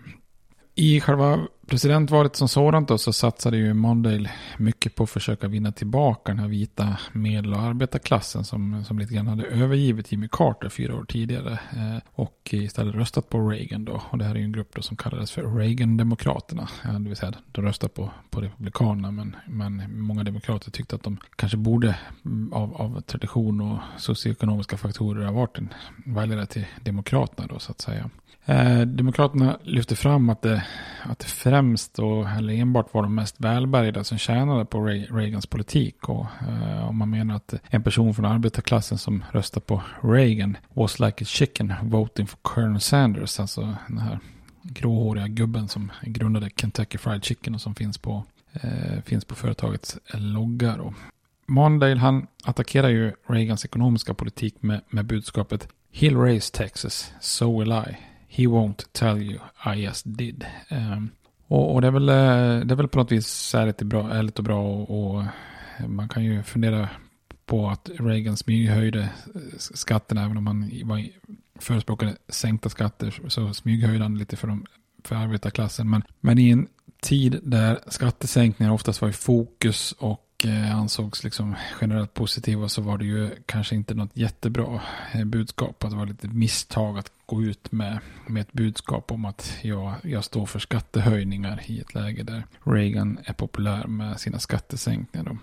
I 0.75 1.01
själva 1.01 1.47
presidentvalet 1.67 2.37
som 2.37 2.49
sådant 2.49 2.89
då 2.89 2.99
så 2.99 3.13
satsade 3.13 3.57
ju 3.57 3.75
Mondale 3.75 4.31
mycket 4.59 4.95
på 4.95 5.05
att 5.05 5.11
försöka 5.11 5.49
vinna 5.49 5.73
tillbaka 5.73 6.33
den 6.33 6.39
här 6.39 6.49
vita 6.49 6.97
medel 7.13 7.55
och 7.55 7.61
arbetarklassen 7.61 8.45
som, 8.45 8.85
som 8.85 8.99
lite 8.99 9.15
grann 9.15 9.27
hade 9.27 9.47
övergivit 9.47 10.13
Jimmy 10.13 10.29
Carter 10.33 10.69
fyra 10.69 10.95
år 10.97 11.05
tidigare 11.05 11.53
eh, 11.53 12.03
och 12.13 12.49
istället 12.51 12.95
röstat 12.95 13.29
på 13.29 13.49
Reagan 13.49 13.85
då. 13.85 14.03
Och 14.11 14.19
det 14.19 14.25
här 14.25 14.35
är 14.35 14.39
ju 14.39 14.45
en 14.45 14.53
grupp 14.53 14.75
då 14.75 14.83
som 14.83 14.97
kallades 14.97 15.31
för 15.31 15.43
Reagan-demokraterna. 15.43 16.69
Ja, 16.85 16.91
det 16.91 17.09
vill 17.09 17.17
säga 17.17 17.33
de 17.53 17.65
röstade 17.65 17.93
på, 17.93 18.11
på 18.31 18.41
Republikanerna 18.41 19.11
men, 19.11 19.37
men 19.47 20.01
många 20.01 20.25
demokrater 20.25 20.71
tyckte 20.71 20.97
att 20.97 21.03
de 21.03 21.19
kanske 21.37 21.57
borde 21.57 21.99
mm, 22.25 22.53
av, 22.53 22.77
av 22.77 23.01
tradition 23.01 23.61
och 23.61 23.79
socioekonomiska 23.99 24.77
faktorer 24.77 25.25
ha 25.25 25.33
varit 25.33 25.59
en 25.59 25.75
väljare 26.07 26.47
till 26.47 26.67
Demokraterna 26.83 27.49
då 27.49 27.59
så 27.59 27.73
att 27.73 27.81
säga. 27.81 28.11
Eh, 28.47 28.81
Demokraterna 28.81 29.59
lyfte 29.63 29.97
fram 29.97 30.31
att 30.31 30.43
det, 30.43 30.65
att 31.03 31.19
det 31.19 31.27
främst 31.27 31.99
och, 31.99 32.29
eller 32.29 32.55
enbart 32.55 32.95
var 32.95 33.03
de 33.03 33.15
mest 33.15 33.41
välbärgade 33.41 34.05
som 34.05 34.19
tjänade 34.19 34.65
på 34.65 34.85
Reagans 34.85 35.47
politik. 35.47 36.09
Och 36.09 36.27
eh, 36.49 36.93
man 36.93 37.11
menar 37.11 37.37
att 37.37 37.55
en 37.67 37.83
person 37.83 38.15
från 38.15 38.25
arbetarklassen 38.25 38.99
som 38.99 39.25
röstar 39.33 39.61
på 39.61 39.83
Reagan 40.03 40.57
was 40.73 41.01
like 41.01 41.25
a 41.25 41.27
chicken 41.27 41.75
voting 41.83 42.27
for 42.27 42.39
Colonel 42.43 42.81
Sanders. 42.81 43.41
Alltså 43.41 43.77
den 43.89 43.99
här 43.99 44.19
gråhåriga 44.63 45.29
gubben 45.29 45.69
som 45.69 45.93
grundade 46.03 46.51
Kentucky 46.57 46.99
Fried 46.99 47.25
Chicken 47.25 47.55
och 47.55 47.61
som 47.61 47.75
finns 47.75 47.99
på, 47.99 48.25
eh, 48.53 49.03
finns 49.05 49.25
på 49.25 49.35
företagets 49.35 49.99
loggar. 50.13 50.79
Då. 50.79 50.95
Mondale 51.47 51.97
han 51.97 52.27
attackerar 52.45 52.89
ju 52.89 53.13
Reagans 53.27 53.65
ekonomiska 53.65 54.15
politik 54.15 54.55
med, 54.61 54.81
med 54.89 55.05
budskapet 55.05 55.69
He'll 55.93 56.17
raise 56.17 56.53
Texas, 56.53 57.13
so 57.21 57.61
will 57.61 57.73
I. 57.73 58.14
He 58.37 58.47
won't 58.47 58.85
tell 58.93 59.23
you 59.23 59.39
I 59.65 59.83
just 59.85 60.05
did. 60.07 60.47
Um, 60.71 61.11
och, 61.47 61.75
och, 61.75 61.81
det, 61.81 61.87
är 61.87 61.91
väl, 61.91 62.09
eh, 62.09 62.67
det 62.67 62.75
är 62.75 62.77
väl 62.77 62.89
på 62.89 62.99
något 62.99 63.13
vis 63.13 63.55
ärligt 63.55 63.81
och 63.81 63.87
bra, 63.87 64.11
ärligt 64.11 64.39
och 64.39 64.45
bra 64.45 64.63
och, 64.63 65.15
och 65.15 65.23
eh, 65.79 65.87
man 65.87 66.09
kan 66.09 66.25
ju 66.25 66.43
fundera 66.43 66.89
på 67.47 67.69
att 67.69 67.91
Reagan 67.99 68.37
smyghöjde 68.37 69.01
eh, 69.35 69.41
skatterna 69.59 70.25
även 70.25 70.37
om 70.37 70.47
han 70.47 70.71
var 70.85 71.05
förespråkade 71.59 72.17
sänkta 72.29 72.69
skatter 72.69 73.21
så 73.29 73.55
smyghöjde 73.55 74.05
han 74.05 74.19
lite 74.19 74.37
för, 74.37 74.49
de, 74.49 74.67
för 75.05 75.17
arbetarklassen. 75.17 75.91
Men, 75.91 76.03
men 76.21 76.39
i 76.39 76.51
en 76.51 76.69
tid 77.03 77.41
där 77.43 77.79
skattesänkningar 77.87 78.73
oftast 78.73 79.03
var 79.03 79.09
i 79.09 79.13
fokus 79.13 79.93
och 79.93 80.21
ansågs 80.73 81.25
liksom 81.25 81.55
generellt 81.81 82.15
positiva 82.15 82.69
så 82.69 82.83
var 82.83 82.99
det 82.99 83.05
ju 83.05 83.31
kanske 83.47 83.75
inte 83.75 83.95
något 83.95 84.17
jättebra 84.17 84.81
budskap. 85.25 85.85
Att 85.85 85.91
det 85.91 85.97
var 85.97 86.07
lite 86.07 86.29
misstag 86.29 86.99
att 86.99 87.11
gå 87.27 87.43
ut 87.43 87.73
med, 87.73 87.99
med 88.27 88.41
ett 88.41 88.53
budskap 88.53 89.13
om 89.13 89.25
att 89.25 89.57
jag, 89.63 89.95
jag 90.03 90.25
står 90.25 90.47
för 90.47 90.59
skattehöjningar 90.59 91.61
i 91.67 91.81
ett 91.81 91.95
läge 91.95 92.23
där 92.23 92.47
Reagan 92.65 93.19
är 93.25 93.33
populär 93.33 93.87
med 93.87 94.21
sina 94.21 94.39
skattesänkningar. 94.39 95.39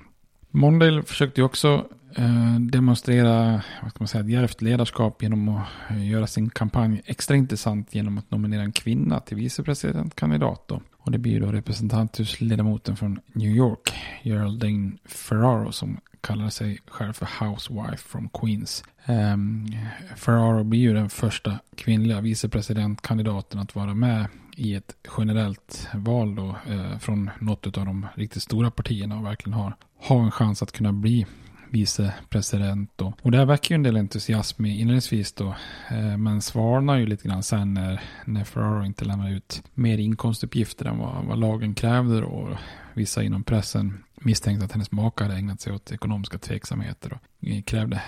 Mondale 0.52 1.04
försökte 1.04 1.42
ju 1.42 1.46
också 1.46 1.88
eh, 2.16 2.60
demonstrera 2.60 3.62
vad 3.82 3.92
ska 3.92 4.00
man 4.00 4.08
säga, 4.08 4.24
djärvt 4.24 4.62
ledarskap 4.62 5.24
genom 5.24 5.50
att 5.50 5.68
eh, 5.90 6.10
göra 6.10 6.28
sin 6.28 6.50
kampanj 6.50 7.02
extra 7.06 7.36
intressant 7.36 7.96
genom 7.96 8.18
att 8.18 8.32
nominera 8.32 8.62
en 8.62 8.72
kvinna 8.72 9.20
till 9.20 9.38
vicepresidentkandidat. 9.38 10.68
Då. 10.68 10.82
Och 10.98 11.12
det 11.12 11.18
blir 11.18 11.40
då 11.40 11.52
representanthusledamoten 11.52 12.98
från 12.98 13.20
New 13.34 13.52
York, 13.52 13.94
Geraldine 14.24 14.98
Ferraro, 15.06 15.72
som 15.72 15.98
kallar 16.22 16.50
sig 16.50 16.80
själv 16.88 17.14
för 17.14 17.46
Housewife 17.46 18.10
from 18.10 18.30
Queens. 18.30 18.84
Um, 19.06 19.68
Ferraro 20.16 20.64
blir 20.64 20.80
ju 20.80 20.94
den 20.94 21.10
första 21.10 21.60
kvinnliga 21.76 22.22
vicepresidentkandidaten 22.22 23.60
att 23.60 23.76
vara 23.76 23.94
med 23.94 24.26
i 24.58 24.76
ett 24.76 24.96
generellt 25.18 25.88
val 25.94 26.36
då, 26.36 26.56
eh, 26.70 26.98
från 27.00 27.30
något 27.40 27.78
av 27.78 27.86
de 27.86 28.08
riktigt 28.16 28.44
stora 28.44 28.72
partierna 28.72 29.18
och 29.18 29.26
verkligen 29.26 29.54
har, 29.54 29.76
ha 30.02 30.24
en 30.24 30.32
chans 30.32 30.64
att 30.64 30.72
kunna 30.72 30.94
bli 30.94 31.26
vicepresident. 31.70 32.92
Då. 32.96 33.14
Och 33.22 33.32
det 33.32 33.38
här 33.38 33.46
väcker 33.46 33.72
ju 33.72 33.76
en 33.76 33.84
del 33.84 33.98
entusiasm 33.98 34.66
inledningsvis 34.66 35.34
då. 35.34 35.56
Eh, 35.90 36.18
men 36.18 36.42
svarnar 36.42 36.98
ju 36.98 37.06
lite 37.06 37.28
grann 37.28 37.44
sen 37.44 37.74
när, 37.74 38.02
när 38.26 38.44
Ferraro 38.44 38.86
inte 38.86 39.06
lämnar 39.06 39.32
ut 39.32 39.64
mer 39.74 39.98
inkomstuppgifter 39.98 40.86
än 40.86 40.98
vad, 40.98 41.26
vad 41.26 41.40
lagen 41.40 41.74
krävde. 41.74 42.22
Då. 42.22 42.58
Vissa 42.94 43.24
inom 43.24 43.44
pressen 43.44 44.04
misstänkte 44.24 44.66
att 44.66 44.72
hennes 44.72 44.92
maka 44.92 45.24
hade 45.24 45.36
ägnat 45.36 45.62
sig 45.62 45.74
åt 45.74 45.92
ekonomiska 45.92 46.38
tveksamheter 46.38 47.14
och 47.14 47.66
krävde 47.66 48.02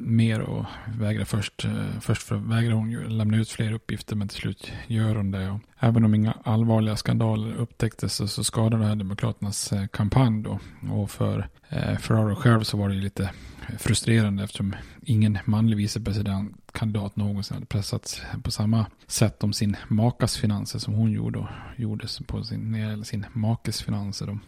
mer 0.00 0.40
och 0.40 0.66
vägrade 0.98 1.24
först, 1.24 1.64
eh, 1.64 2.00
först 2.00 2.22
för, 2.22 2.36
vägrade 2.36 2.74
hon 2.74 2.90
ju 2.90 3.08
lämna 3.08 3.36
ut 3.36 3.50
fler 3.50 3.72
uppgifter 3.72 4.16
men 4.16 4.28
till 4.28 4.38
slut 4.38 4.72
gör 4.86 5.14
hon 5.14 5.30
det. 5.30 5.50
Och 5.50 5.60
även 5.78 6.04
om 6.04 6.14
inga 6.14 6.34
allvarliga 6.44 6.96
skandaler 6.96 7.54
upptäcktes 7.54 8.14
så, 8.14 8.28
så 8.28 8.44
skadade 8.44 8.82
det 8.82 8.88
här 8.88 8.96
Demokraternas 8.96 9.72
eh, 9.72 9.86
kampanj 9.86 10.42
då. 10.42 10.58
Och 10.90 11.10
för 11.10 11.48
eh, 11.68 11.96
Ferraro 11.96 12.34
själv 12.34 12.62
så 12.62 12.76
var 12.76 12.88
det 12.88 12.94
ju 12.94 13.00
lite 13.00 13.30
frustrerande 13.78 14.44
eftersom 14.44 14.76
ingen 15.02 15.38
manlig 15.44 15.76
vicepresidentkandidat 15.76 17.16
någonsin 17.16 17.54
hade 17.54 17.66
pressats 17.66 18.22
på 18.42 18.50
samma 18.50 18.86
sätt 19.06 19.44
om 19.44 19.52
sin 19.52 19.76
makas 19.88 20.36
finanser 20.36 20.78
som 20.78 20.94
hon 20.94 21.12
gjorde 21.12 21.38
och 21.38 21.48
gjordes 21.76 22.18
på 22.18 22.44
sin, 22.44 23.04
sin 23.04 23.26
makes 23.32 23.82
finanser. 23.82 24.38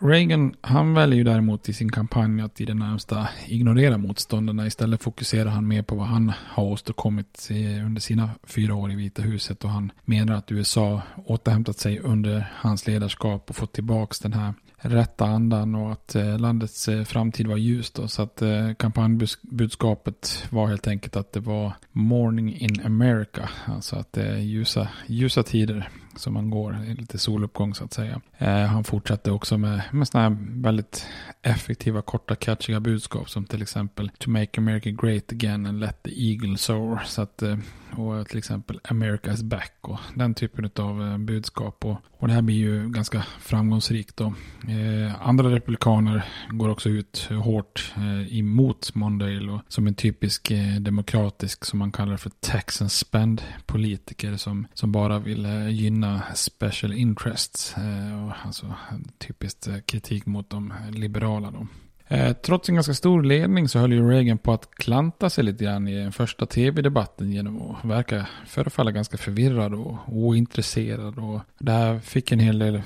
Reagan, 0.00 0.54
han 0.60 0.94
väljer 0.94 1.16
ju 1.16 1.24
däremot 1.24 1.68
i 1.68 1.72
sin 1.72 1.92
kampanj 1.92 2.40
att 2.40 2.60
i 2.60 2.64
det 2.64 2.74
närmsta 2.74 3.28
ignorera 3.46 3.98
motståndarna. 3.98 4.66
Istället 4.66 5.02
fokuserar 5.02 5.50
han 5.50 5.68
mer 5.68 5.82
på 5.82 5.94
vad 5.94 6.06
han 6.06 6.32
har 6.48 6.64
åstadkommit 6.64 7.48
under 7.86 8.00
sina 8.00 8.30
fyra 8.44 8.74
år 8.74 8.92
i 8.92 8.94
Vita 8.94 9.22
huset. 9.22 9.64
Och 9.64 9.70
han 9.70 9.92
menar 10.04 10.34
att 10.34 10.52
USA 10.52 11.02
återhämtat 11.26 11.78
sig 11.78 11.98
under 11.98 12.52
hans 12.54 12.86
ledarskap 12.86 13.50
och 13.50 13.56
fått 13.56 13.72
tillbaka 13.72 14.14
den 14.22 14.32
här 14.32 14.54
rätta 14.78 15.24
andan 15.24 15.74
och 15.74 15.92
att 15.92 16.14
eh, 16.14 16.38
landets 16.38 16.88
eh, 16.88 17.04
framtid 17.04 17.46
var 17.46 17.56
ljus. 17.56 17.90
Då, 17.90 18.08
så 18.08 18.22
att 18.22 18.42
eh, 18.42 18.74
kampanjbudskapet 18.74 20.46
var 20.50 20.66
helt 20.66 20.86
enkelt 20.86 21.16
att 21.16 21.32
det 21.32 21.40
var 21.40 21.72
morning 21.92 22.56
in 22.56 22.80
America. 22.84 23.48
Alltså 23.64 23.96
att 23.96 24.12
det 24.12 24.22
är 24.22 24.38
ljusa, 24.38 24.88
ljusa 25.06 25.42
tider 25.42 25.88
som 26.16 26.34
man 26.34 26.50
går, 26.50 26.94
lite 26.98 27.18
soluppgång 27.18 27.74
så 27.74 27.84
att 27.84 27.92
säga. 27.92 28.20
Eh, 28.38 28.48
han 28.48 28.84
fortsatte 28.84 29.30
också 29.30 29.58
med, 29.58 29.82
med 29.92 30.08
sådana 30.08 30.28
här 30.28 30.36
väldigt 30.62 31.06
effektiva, 31.42 32.02
korta, 32.02 32.34
catchiga 32.34 32.80
budskap 32.80 33.30
som 33.30 33.44
till 33.44 33.62
exempel 33.62 34.10
To 34.18 34.30
make 34.30 34.60
America 34.60 34.90
great 34.90 35.32
again 35.32 35.66
and 35.66 35.80
let 35.80 36.02
the 36.02 36.30
eagle 36.30 36.58
soar. 36.58 37.02
Så 37.06 37.22
att, 37.22 37.42
eh, 37.42 37.58
och 37.96 38.28
till 38.28 38.38
exempel 38.38 38.80
America 38.84 39.32
is 39.32 39.42
back 39.42 39.76
och 39.80 39.98
den 40.14 40.34
typen 40.34 40.70
av 40.76 41.02
eh, 41.02 41.18
budskap. 41.18 41.84
Och, 41.84 41.96
och 42.18 42.28
det 42.28 42.34
här 42.34 42.42
blir 42.42 42.56
ju 42.56 42.88
ganska 42.88 43.22
framgångsrikt. 43.40 44.16
Då. 44.16 44.34
Eh, 44.68 45.28
andra 45.28 45.50
republikaner 45.50 46.24
går 46.50 46.68
också 46.68 46.88
ut 46.88 47.28
hårt 47.30 47.94
eh, 47.96 48.38
emot 48.38 48.94
Mondale 48.94 49.52
och 49.52 49.60
som 49.68 49.86
en 49.86 49.94
typisk 49.94 50.50
eh, 50.50 50.74
demokratisk, 50.80 51.64
som 51.64 51.78
man 51.78 51.92
kallar 51.92 52.16
för 52.16 52.30
tax 52.40 52.80
and 52.80 52.92
spend 52.92 53.42
politiker 53.66 54.36
som, 54.36 54.66
som 54.74 54.92
bara 54.92 55.18
vill 55.18 55.44
eh, 55.44 55.68
sina 56.06 56.22
special 56.34 56.92
interests. 56.92 57.76
Eh, 57.76 58.26
och 58.26 58.32
alltså 58.44 58.66
eh, 58.66 58.98
typiskt 59.18 59.66
eh, 59.66 59.78
kritik 59.86 60.26
mot 60.26 60.50
de 60.50 60.72
liberala. 60.90 61.50
Då. 61.50 61.66
Eh, 62.08 62.32
trots 62.32 62.68
en 62.68 62.74
ganska 62.74 62.94
stor 62.94 63.22
ledning 63.22 63.68
så 63.68 63.78
höll 63.78 63.92
ju 63.92 64.10
Reagan 64.10 64.38
på 64.38 64.52
att 64.52 64.70
klanta 64.74 65.30
sig 65.30 65.44
lite 65.44 65.64
grann 65.64 65.88
i 65.88 65.94
den 65.94 66.12
första 66.12 66.46
tv-debatten 66.46 67.32
genom 67.32 67.70
att 67.70 67.84
verka 67.84 68.26
förefalla 68.46 68.90
ganska 68.90 69.16
förvirrad 69.16 69.74
och 69.74 69.98
ointresserad. 70.06 71.18
Och 71.18 71.40
det 71.58 71.72
här 71.72 71.98
fick 71.98 72.32
en 72.32 72.40
hel 72.40 72.58
del 72.58 72.82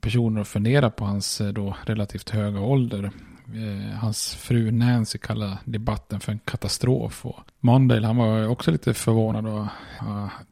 personer 0.00 0.40
att 0.40 0.48
fundera 0.48 0.90
på 0.90 1.04
hans 1.04 1.40
eh, 1.40 1.48
då 1.48 1.76
relativt 1.84 2.30
höga 2.30 2.60
ålder. 2.60 3.10
Eh, 3.54 3.98
hans 3.98 4.34
fru 4.34 4.70
Nancy 4.70 5.18
kallade 5.18 5.58
debatten 5.64 6.20
för 6.20 6.32
en 6.32 6.38
katastrof. 6.38 7.26
Och 7.26 7.40
Mondale 7.60 8.06
han 8.06 8.16
var 8.16 8.48
också 8.48 8.70
lite 8.70 8.94
förvånad 8.94 9.46
och 9.46 9.66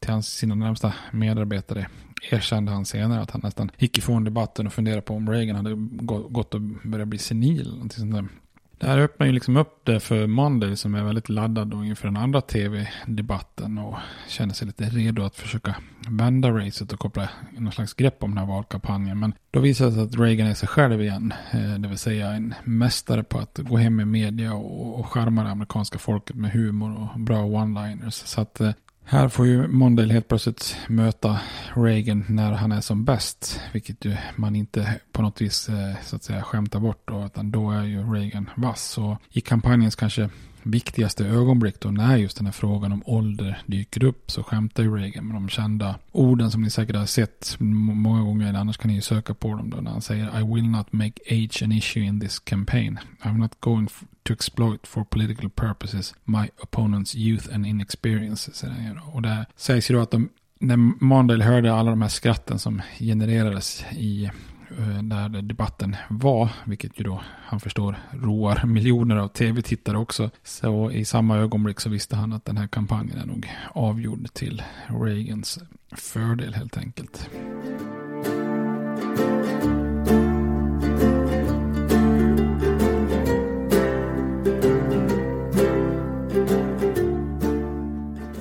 till 0.00 0.10
hans, 0.10 0.28
sina 0.28 0.54
närmsta 0.54 0.94
medarbetare 1.12 1.86
erkände 2.30 2.72
han 2.72 2.84
senare 2.84 3.20
att 3.20 3.30
han 3.30 3.40
nästan 3.44 3.70
gick 3.78 3.98
ifrån 3.98 4.24
debatten 4.24 4.66
och 4.66 4.72
funderade 4.72 5.02
på 5.02 5.14
om 5.14 5.30
Reagan 5.30 5.56
hade 5.56 5.74
gått 6.28 6.54
och 6.54 6.60
börjat 6.60 7.08
bli 7.08 7.18
senil. 7.18 7.88
Sånt 7.90 8.30
det 8.78 8.86
här 8.86 8.98
öppnar 8.98 9.26
ju 9.26 9.32
liksom 9.32 9.56
upp 9.56 9.80
det 9.84 10.00
för 10.00 10.26
Monday 10.26 10.76
som 10.76 10.94
är 10.94 11.04
väldigt 11.04 11.28
laddad 11.28 11.68
då 11.68 11.84
inför 11.84 12.08
den 12.08 12.16
andra 12.16 12.40
tv-debatten 12.40 13.78
och 13.78 13.94
känner 14.28 14.54
sig 14.54 14.66
lite 14.66 14.84
redo 14.84 15.22
att 15.22 15.36
försöka 15.36 15.74
vända 16.08 16.50
racet 16.50 16.92
och 16.92 16.98
koppla 16.98 17.28
någon 17.52 17.72
slags 17.72 17.94
grepp 17.94 18.22
om 18.22 18.30
den 18.30 18.38
här 18.38 18.46
valkampanjen. 18.46 19.18
Men 19.18 19.34
då 19.50 19.60
visar 19.60 19.86
det 19.86 19.92
sig 19.92 20.02
att 20.02 20.18
Reagan 20.18 20.46
är 20.46 20.54
sig 20.54 20.68
själv 20.68 21.02
igen. 21.02 21.32
Eh, 21.52 21.74
det 21.74 21.88
vill 21.88 21.98
säga 21.98 22.30
en 22.30 22.54
mästare 22.64 23.22
på 23.22 23.38
att 23.38 23.58
gå 23.58 23.76
hem 23.76 24.00
i 24.00 24.04
media 24.04 24.54
och 24.54 25.06
charma 25.06 25.44
det 25.44 25.50
amerikanska 25.50 25.98
folket 25.98 26.36
med 26.36 26.50
humor 26.50 27.10
och 27.14 27.20
bra 27.20 27.38
one-liners. 27.38 28.26
Så 28.26 28.40
att 28.40 28.60
eh, 28.60 28.70
här 29.10 29.28
får 29.28 29.46
ju 29.46 29.68
Mondale 29.68 30.12
helt 30.12 30.28
plötsligt 30.28 30.76
möta 30.88 31.40
Reagan 31.74 32.24
när 32.28 32.52
han 32.52 32.72
är 32.72 32.80
som 32.80 33.04
bäst. 33.04 33.60
Vilket 33.72 34.04
ju 34.04 34.16
man 34.36 34.56
inte 34.56 35.00
på 35.12 35.22
något 35.22 35.40
vis 35.40 35.68
eh, 35.68 35.94
så 36.04 36.16
att 36.16 36.22
säga 36.22 36.42
skämtar 36.42 36.80
bort 36.80 37.02
då. 37.04 37.26
Utan 37.26 37.50
då 37.50 37.70
är 37.70 37.82
ju 37.82 38.12
Reagan 38.12 38.50
vass. 38.56 38.98
Och 38.98 39.16
i 39.30 39.40
kampanjens 39.40 39.96
kanske 39.96 40.30
viktigaste 40.62 41.26
ögonblick 41.26 41.80
då 41.80 41.90
när 41.90 42.16
just 42.16 42.36
den 42.36 42.46
här 42.46 42.52
frågan 42.52 42.92
om 42.92 43.02
ålder 43.06 43.62
dyker 43.66 44.04
upp 44.04 44.30
så 44.30 44.42
skämtar 44.42 44.82
ju 44.82 44.96
Reagan 44.96 45.26
med 45.26 45.36
de 45.36 45.48
kända 45.48 45.98
orden 46.12 46.50
som 46.50 46.62
ni 46.62 46.70
säkert 46.70 46.96
har 46.96 47.06
sett 47.06 47.56
många 47.58 48.22
gånger. 48.22 48.54
Annars 48.54 48.76
kan 48.76 48.88
ni 48.88 48.94
ju 48.94 49.00
söka 49.00 49.34
på 49.34 49.54
dem 49.54 49.70
då 49.70 49.76
när 49.76 49.90
han 49.90 50.02
säger 50.02 50.40
I 50.40 50.54
will 50.54 50.68
not 50.68 50.92
make 50.92 51.20
age 51.30 51.62
an 51.62 51.72
issue 51.72 52.02
in 52.02 52.20
this 52.20 52.38
campaign. 52.38 52.98
I'm 53.22 53.38
not 53.38 53.60
going 53.60 53.88
to 54.28 54.34
exploit 54.34 54.86
for 54.86 55.04
political 55.04 55.50
purposes 55.50 56.14
my 56.24 56.50
opponent's 56.60 57.16
youth 57.16 57.54
and 57.54 57.66
inexperience. 57.66 58.66
Och 59.12 59.22
det 59.22 59.46
sägs 59.56 59.90
ju 59.90 59.94
då 59.94 60.00
att 60.00 60.10
de, 60.10 60.28
när 60.58 60.76
Mondale 61.04 61.44
hörde 61.44 61.74
alla 61.74 61.90
de 61.90 62.02
här 62.02 62.08
skratten 62.08 62.58
som 62.58 62.82
genererades 62.98 63.84
i 63.92 64.24
eh, 64.78 65.02
där 65.02 65.42
debatten 65.42 65.96
var, 66.10 66.48
vilket 66.64 67.00
ju 67.00 67.04
då 67.04 67.20
han 67.46 67.60
förstår 67.60 67.96
roar 68.12 68.66
miljoner 68.66 69.16
av 69.16 69.28
tv-tittare 69.28 69.98
också. 69.98 70.30
Så 70.44 70.90
i 70.90 71.04
samma 71.04 71.36
ögonblick 71.36 71.80
så 71.80 71.90
visste 71.90 72.16
han 72.16 72.32
att 72.32 72.44
den 72.44 72.56
här 72.56 72.66
kampanjen 72.66 73.18
är 73.18 73.26
nog 73.26 73.52
avgjord 73.72 74.32
till 74.32 74.62
Reagans 74.86 75.58
fördel 75.96 76.54
helt 76.54 76.76
enkelt. 76.78 77.28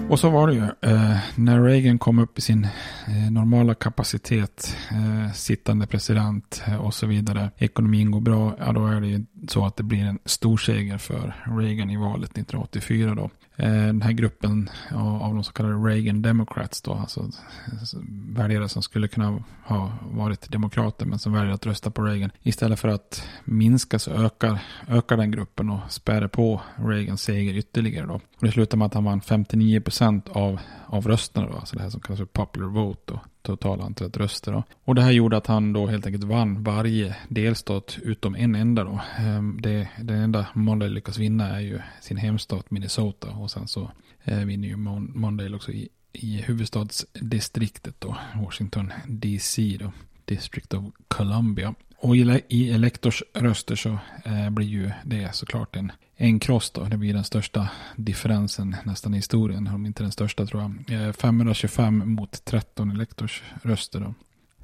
Och 0.10 0.20
så 0.20 0.30
var 0.30 0.48
det 0.48 0.54
ju. 0.54 0.64
Eh, 0.92 1.18
när 1.36 1.64
Reagan 1.64 2.00
kom 2.00 2.20
upp 2.20 2.38
i 2.38 2.42
sin 2.42 2.64
eh, 3.08 3.32
normala 3.32 3.74
kapacitet, 3.74 4.76
eh, 4.92 5.34
sittande 5.34 5.88
president 5.88 6.64
eh, 6.68 6.76
och 6.76 6.94
så 6.94 7.08
vidare. 7.08 7.52
Ekonomin 7.58 8.12
går 8.12 8.22
bra, 8.22 8.56
ja 8.60 8.72
då 8.72 8.86
är 8.86 9.02
det 9.02 9.08
ju 9.08 9.26
så 9.48 9.66
att 9.66 9.76
det 9.76 9.84
blir 9.84 10.04
en 10.04 10.20
stor 10.26 10.58
seger 10.58 10.98
för 10.98 11.36
Reagan 11.60 11.90
i 11.90 11.98
valet 11.98 12.32
1984 12.32 13.16
då. 13.16 13.30
Eh, 13.60 13.72
den 13.72 14.02
här 14.02 14.12
gruppen 14.12 14.70
av 14.94 15.34
de 15.34 15.44
så 15.44 15.52
kallade 15.52 15.76
Reagan 15.76 16.22
Democrats 16.22 16.82
då, 16.82 16.94
alltså, 16.94 17.32
alltså 17.80 17.98
väljare 18.30 18.70
som 18.70 18.84
skulle 18.84 19.08
kunna 19.08 19.44
ha 19.64 19.92
varit 20.02 20.52
demokrater 20.52 21.06
men 21.06 21.20
som 21.20 21.34
väljer 21.34 21.54
att 21.54 21.66
rösta 21.66 21.92
på 21.92 22.02
Reagan. 22.02 22.30
Istället 22.44 22.80
för 22.80 22.88
att 22.88 23.28
minska 23.44 24.00
så 24.00 24.12
ökar, 24.12 24.60
ökar 24.88 25.18
den 25.18 25.32
gruppen 25.32 25.70
och 25.70 25.80
späder 25.90 26.28
på 26.28 26.62
Reagans 26.76 27.22
seger 27.22 27.54
ytterligare 27.54 28.06
då. 28.08 28.14
Och 28.14 28.22
det 28.46 28.52
slutar 28.52 28.78
med 28.78 28.86
att 28.86 28.94
han 28.94 29.04
vann 29.04 29.22
59 29.22 29.82
procent 29.82 30.30
av, 30.30 30.60
av 30.86 31.08
rösterna 31.08 31.48
då, 31.48 31.54
alltså 31.54 31.76
det 31.76 31.82
här 31.82 31.90
som 31.90 32.02
kallas 32.02 32.20
för 32.20 32.26
popular 32.26 32.68
vote 32.68 33.02
då 33.06 33.20
totala 33.48 33.84
antalet 33.84 34.18
röster. 34.18 34.52
Då. 34.52 34.64
Och 34.86 34.96
det 34.96 35.02
här 35.02 35.12
gjorde 35.12 35.38
att 35.38 35.48
han 35.48 35.74
då 35.74 35.88
helt 35.88 36.06
enkelt 36.06 36.24
vann 36.24 36.64
varje 36.64 37.16
delstat 37.30 37.98
utom 38.02 38.36
en 38.36 38.56
enda. 38.56 38.84
Då. 38.84 39.00
Ehm, 39.20 39.60
det, 39.62 39.88
den 40.02 40.22
enda 40.22 40.48
Mondale 40.54 40.94
lyckas 40.94 41.18
vinna 41.18 41.50
är 41.50 41.60
ju 41.60 41.80
sin 42.02 42.18
hemstat 42.18 42.72
Minnesota. 42.72 43.30
Och 43.30 43.52
sen 43.52 43.68
så 43.68 43.92
eh, 44.24 44.40
vinner 44.40 44.68
ju 44.68 44.76
Mondale 44.76 45.56
också 45.56 45.72
i, 45.72 45.90
i 46.14 46.42
huvudstadsdistriktet 46.42 47.96
då, 48.00 48.18
Washington 48.36 48.94
DC 49.08 49.78
då. 49.80 49.92
District 50.26 50.74
of 50.74 50.84
Columbia. 51.08 51.76
Och 51.98 52.16
i 52.16 52.72
elektorsröster 52.72 53.76
så 53.76 53.98
eh, 54.26 54.50
blir 54.50 54.68
ju 54.68 54.92
det 55.04 55.36
såklart 55.36 55.76
en, 55.76 55.92
en 56.18 56.40
kross 56.40 56.72
då. 56.72 56.84
Det 56.84 56.98
blir 56.98 57.14
den 57.14 57.24
största 57.24 57.70
differensen 57.96 58.76
nästan 58.84 59.14
i 59.14 59.18
historien. 59.18 59.68
Om 59.68 59.86
inte 59.86 60.04
den 60.04 60.12
största 60.12 60.46
tror 60.46 60.62
jag. 60.62 61.08
Eh, 61.08 61.14
525 61.14 62.04
mot 62.12 62.46
13 62.46 62.92
elektorsröster 62.92 64.00
då. 64.00 64.14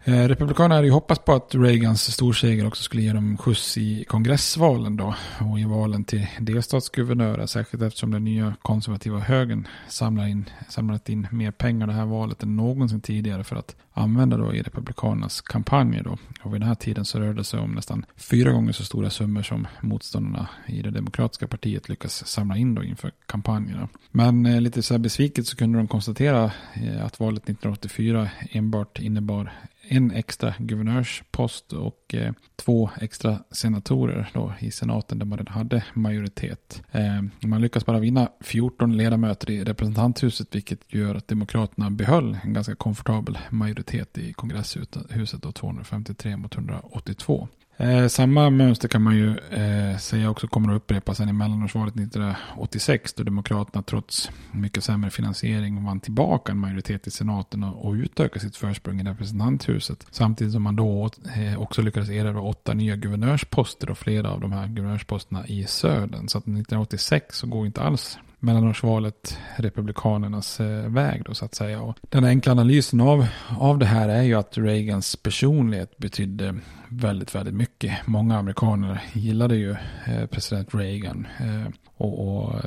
Eh, 0.06 0.28
Republikanerna 0.28 0.76
hade 0.76 0.88
ju 0.88 0.94
hoppats 0.94 1.26
på 1.26 1.34
att 1.34 1.56
Reagans 1.56 2.14
storseger 2.14 2.68
också 2.68 2.84
skulle 2.84 3.02
ge 3.02 3.14
dem 3.14 3.38
skjuts 3.38 3.78
i 3.78 4.06
kongressvalen 4.08 4.98
då. 4.98 5.16
Och 5.40 5.60
i 5.60 5.64
valen 5.64 6.04
till 6.04 6.28
delstatsguvernörer. 6.40 7.46
Särskilt 7.46 7.84
eftersom 7.84 8.12
den 8.12 8.24
nya 8.24 8.56
konservativa 8.62 9.20
högern 9.20 9.68
samlar 9.88 10.28
in, 10.28 10.50
samlat 10.70 11.10
in 11.10 11.28
mer 11.32 11.52
pengar 11.52 11.88
det 11.88 11.94
här 11.94 12.06
valet 12.06 12.44
än 12.44 12.56
någonsin 12.56 13.02
tidigare 13.02 13.44
för 13.44 13.56
att 13.56 13.76
använda 13.94 14.38
då 14.38 14.54
i 14.54 14.62
Republikanernas 14.62 15.42
kampanjer 15.42 16.04
då. 16.04 16.18
Och 16.44 16.54
vid 16.54 16.62
den 16.62 16.68
här 16.68 16.76
tiden 16.76 17.06
så 17.06 17.20
rörde 17.20 17.34
det 17.34 17.44
sig 17.44 17.60
om 17.60 17.72
nästan 17.72 18.06
fyra 18.16 18.52
gånger 18.52 18.72
så 18.72 18.84
stora 18.84 19.10
summor 19.10 19.42
som 19.42 19.68
motståndarna 19.82 20.48
i 20.68 20.82
det 20.82 20.92
demokratiska 20.92 21.48
partiet 21.48 21.90
lyckas 21.90 22.28
samla 22.28 22.58
in 22.58 22.76
då 22.76 22.84
inför 22.84 23.12
kampanjerna. 23.26 23.88
Men 24.12 24.46
eh, 24.46 24.62
lite 24.62 24.82
så 24.84 24.94
här 24.94 25.00
besviket 25.00 25.48
så 25.48 25.58
kunde 25.58 25.78
de 25.78 25.88
konstatera 25.88 26.52
eh, 26.74 27.06
att 27.06 27.20
valet 27.20 27.44
1984 27.44 28.30
enbart 28.52 29.00
innebar 29.00 29.52
en 29.88 30.12
extra 30.12 30.54
guvernörspost 30.58 31.74
och 31.74 32.16
eh, 32.16 32.34
två 32.56 32.90
extra 33.02 33.40
senatorer 33.52 34.30
då 34.34 34.54
i 34.60 34.72
senaten 34.72 35.20
där 35.20 35.26
man 35.26 35.38
redan 35.38 35.54
hade 35.54 35.84
majoritet. 35.94 36.84
Eh, 36.92 37.24
man 37.40 37.62
lyckas 37.62 37.86
bara 37.86 38.00
vinna 38.00 38.30
14 38.42 38.98
ledamöter 38.98 39.50
i 39.50 39.64
representanthuset 39.64 40.56
vilket 40.56 40.94
gör 40.94 41.16
att 41.16 41.28
demokraterna 41.28 41.90
behöll 41.90 42.38
en 42.44 42.54
ganska 42.54 42.76
komfortabel 42.76 43.38
majoritet 43.50 44.18
i 44.18 44.34
kongresshuset 44.34 45.42
då 45.42 45.52
253 45.52 46.38
mot 46.38 46.56
182. 46.56 47.48
Eh, 47.78 48.08
samma 48.08 48.50
mönster 48.50 48.88
kan 48.88 49.02
man 49.02 49.16
ju 49.16 49.38
eh, 49.38 49.98
säga 49.98 50.30
också 50.30 50.48
kommer 50.48 50.70
att 50.70 50.78
upprepas 50.78 51.18
sen 51.18 51.30
i 51.30 51.34
mellanårsvalet 51.34 51.96
1986 51.96 53.14
då 53.14 53.24
Demokraterna 53.24 53.84
trots 53.84 54.32
mycket 54.52 54.84
sämre 54.84 55.10
finansiering 55.10 55.86
vann 55.86 56.00
tillbaka 56.00 56.52
en 56.52 56.58
majoritet 56.58 57.08
i 57.08 57.12
senaten 57.12 57.64
och, 57.64 57.86
och 57.86 57.94
utökade 57.94 58.40
sitt 58.40 58.58
försprång 58.58 59.02
i 59.02 59.04
representanthuset. 59.04 60.08
Samtidigt 60.12 60.54
som 60.54 60.64
man 60.64 60.76
då 60.76 61.10
eh, 61.36 61.62
också 61.62 61.82
lyckades 61.82 62.10
erövra 62.10 62.42
åtta 62.42 62.74
nya 62.74 62.96
guvernörsposter 62.96 63.90
och 63.90 63.98
flera 63.98 64.32
av 64.32 64.40
de 64.40 64.52
här 64.52 64.68
guvernörsposterna 64.68 65.48
i 65.48 65.64
södern. 65.64 66.28
Så 66.28 66.38
att 66.38 66.44
1986 66.44 67.38
så 67.38 67.48
går 67.48 67.66
inte 67.66 67.82
alls 67.82 68.18
mellanårsvalet 68.44 69.38
republikanernas 69.56 70.60
eh, 70.60 70.90
väg 70.90 71.24
då 71.26 71.34
så 71.34 71.46
att 71.46 71.56
säga. 71.56 71.82
Och 71.82 71.98
den 72.10 72.26
enkla 72.26 72.52
analysen 72.52 73.02
av, 73.02 73.28
av 73.60 73.78
det 73.78 73.86
här 73.86 74.10
är 74.10 74.24
ju 74.24 74.34
att 74.34 74.58
Reagans 74.58 75.16
personlighet 75.16 75.98
betydde 75.98 76.56
väldigt, 76.90 77.36
väldigt 77.36 77.56
mycket. 77.56 78.08
Många 78.08 78.38
amerikaner 78.38 79.02
gillade 79.14 79.56
ju 79.56 79.72
eh, 80.06 80.26
president 80.32 80.76
Reagan. 80.76 81.28
Eh, 81.40 81.74
och, 81.98 82.28
och 82.28 82.62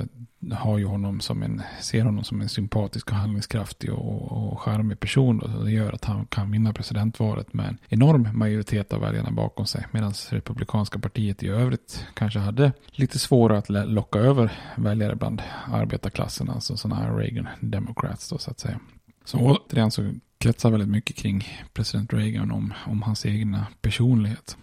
har 0.53 0.79
ju 0.79 0.85
honom 0.85 1.21
som 1.21 1.43
en, 1.43 1.63
ser 1.81 2.03
honom 2.03 2.25
som 2.25 2.41
en 2.41 2.49
sympatisk 2.49 3.11
och 3.11 3.17
handlingskraftig 3.17 3.93
och, 3.93 4.33
och 4.33 4.61
charmig 4.61 5.01
person. 5.01 5.39
Då, 5.39 5.47
det 5.47 5.71
gör 5.71 5.93
att 5.93 6.05
han 6.05 6.27
kan 6.27 6.51
vinna 6.51 6.73
presidentvalet 6.73 7.55
med 7.55 7.69
en 7.69 7.79
enorm 7.89 8.29
majoritet 8.33 8.93
av 8.93 9.01
väljarna 9.01 9.31
bakom 9.31 9.67
sig. 9.67 9.87
Medan 9.91 10.13
republikanska 10.31 10.99
partiet 10.99 11.43
i 11.43 11.49
övrigt 11.49 12.07
kanske 12.15 12.39
hade 12.39 12.73
lite 12.87 13.19
svårare 13.19 13.59
att 13.59 13.89
locka 13.89 14.19
över 14.19 14.53
väljare 14.77 15.17
bland 15.17 15.43
arbetarklassen. 15.73 16.51
Alltså 16.51 16.77
sådana 16.77 17.01
här 17.01 17.17
Reagan 17.17 17.49
Democrats 17.61 18.29
då 18.29 18.39
så 18.39 18.51
att 18.51 18.61
säga. 18.61 18.81
Så 19.25 19.39
återigen 19.39 19.91
så 19.91 20.13
kretsar 20.39 20.71
väldigt 20.71 20.89
mycket 20.89 21.17
kring 21.17 21.45
president 21.73 22.13
Reagan 22.13 22.51
om, 22.51 22.73
om 22.87 23.03
hans 23.03 23.27
egna 23.27 23.67
personlighet. 23.83 24.57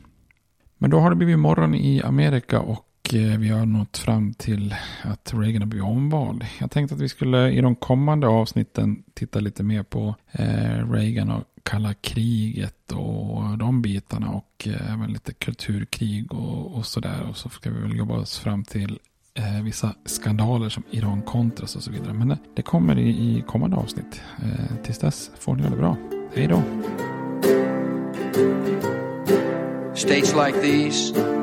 Men 0.77 0.89
då 0.89 0.99
har 0.99 1.09
det 1.09 1.15
blivit 1.15 1.39
morgon 1.39 1.75
i 1.75 2.01
Amerika 2.01 2.59
och 2.59 2.85
Eh, 3.13 3.37
vi 3.37 3.49
har 3.49 3.65
nått 3.65 3.97
fram 3.97 4.33
till 4.33 4.75
att 5.03 5.33
Reagan 5.33 5.61
har 5.61 5.67
blivit 5.67 5.87
omvald. 5.87 6.45
Jag 6.59 6.71
tänkte 6.71 6.95
att 6.95 7.01
vi 7.01 7.09
skulle 7.09 7.51
i 7.51 7.61
de 7.61 7.75
kommande 7.75 8.27
avsnitten 8.27 9.03
titta 9.13 9.39
lite 9.39 9.63
mer 9.63 9.83
på 9.83 10.15
eh, 10.31 10.91
Reagan 10.91 11.31
och 11.31 11.43
kalla 11.63 11.93
kriget 11.93 12.91
och 12.91 13.57
de 13.57 13.81
bitarna 13.81 14.29
och 14.29 14.67
eh, 14.67 14.93
även 14.93 15.13
lite 15.13 15.33
kulturkrig 15.33 16.33
och, 16.33 16.75
och 16.75 16.85
sådär. 16.85 17.29
Och 17.29 17.37
så 17.37 17.49
ska 17.49 17.69
vi 17.69 17.81
väl 17.81 17.97
jobba 17.97 18.15
oss 18.15 18.39
fram 18.39 18.63
till 18.63 18.99
eh, 19.33 19.63
vissa 19.63 19.95
skandaler 20.05 20.69
som 20.69 20.83
Iran-Contras 20.91 21.75
och 21.75 21.83
så 21.83 21.91
vidare. 21.91 22.13
Men 22.13 22.37
det 22.55 22.61
kommer 22.61 22.99
i, 22.99 23.09
i 23.09 23.43
kommande 23.47 23.77
avsnitt. 23.77 24.21
Eh, 24.43 24.75
tills 24.83 24.99
dess 24.99 25.31
får 25.39 25.55
ni 25.55 25.63
ha 25.63 25.69
det 25.69 25.77
bra. 25.77 25.97
Hej 26.35 26.47
då! 26.47 26.63
States 29.95 30.35
like 30.35 30.61
these 30.61 31.42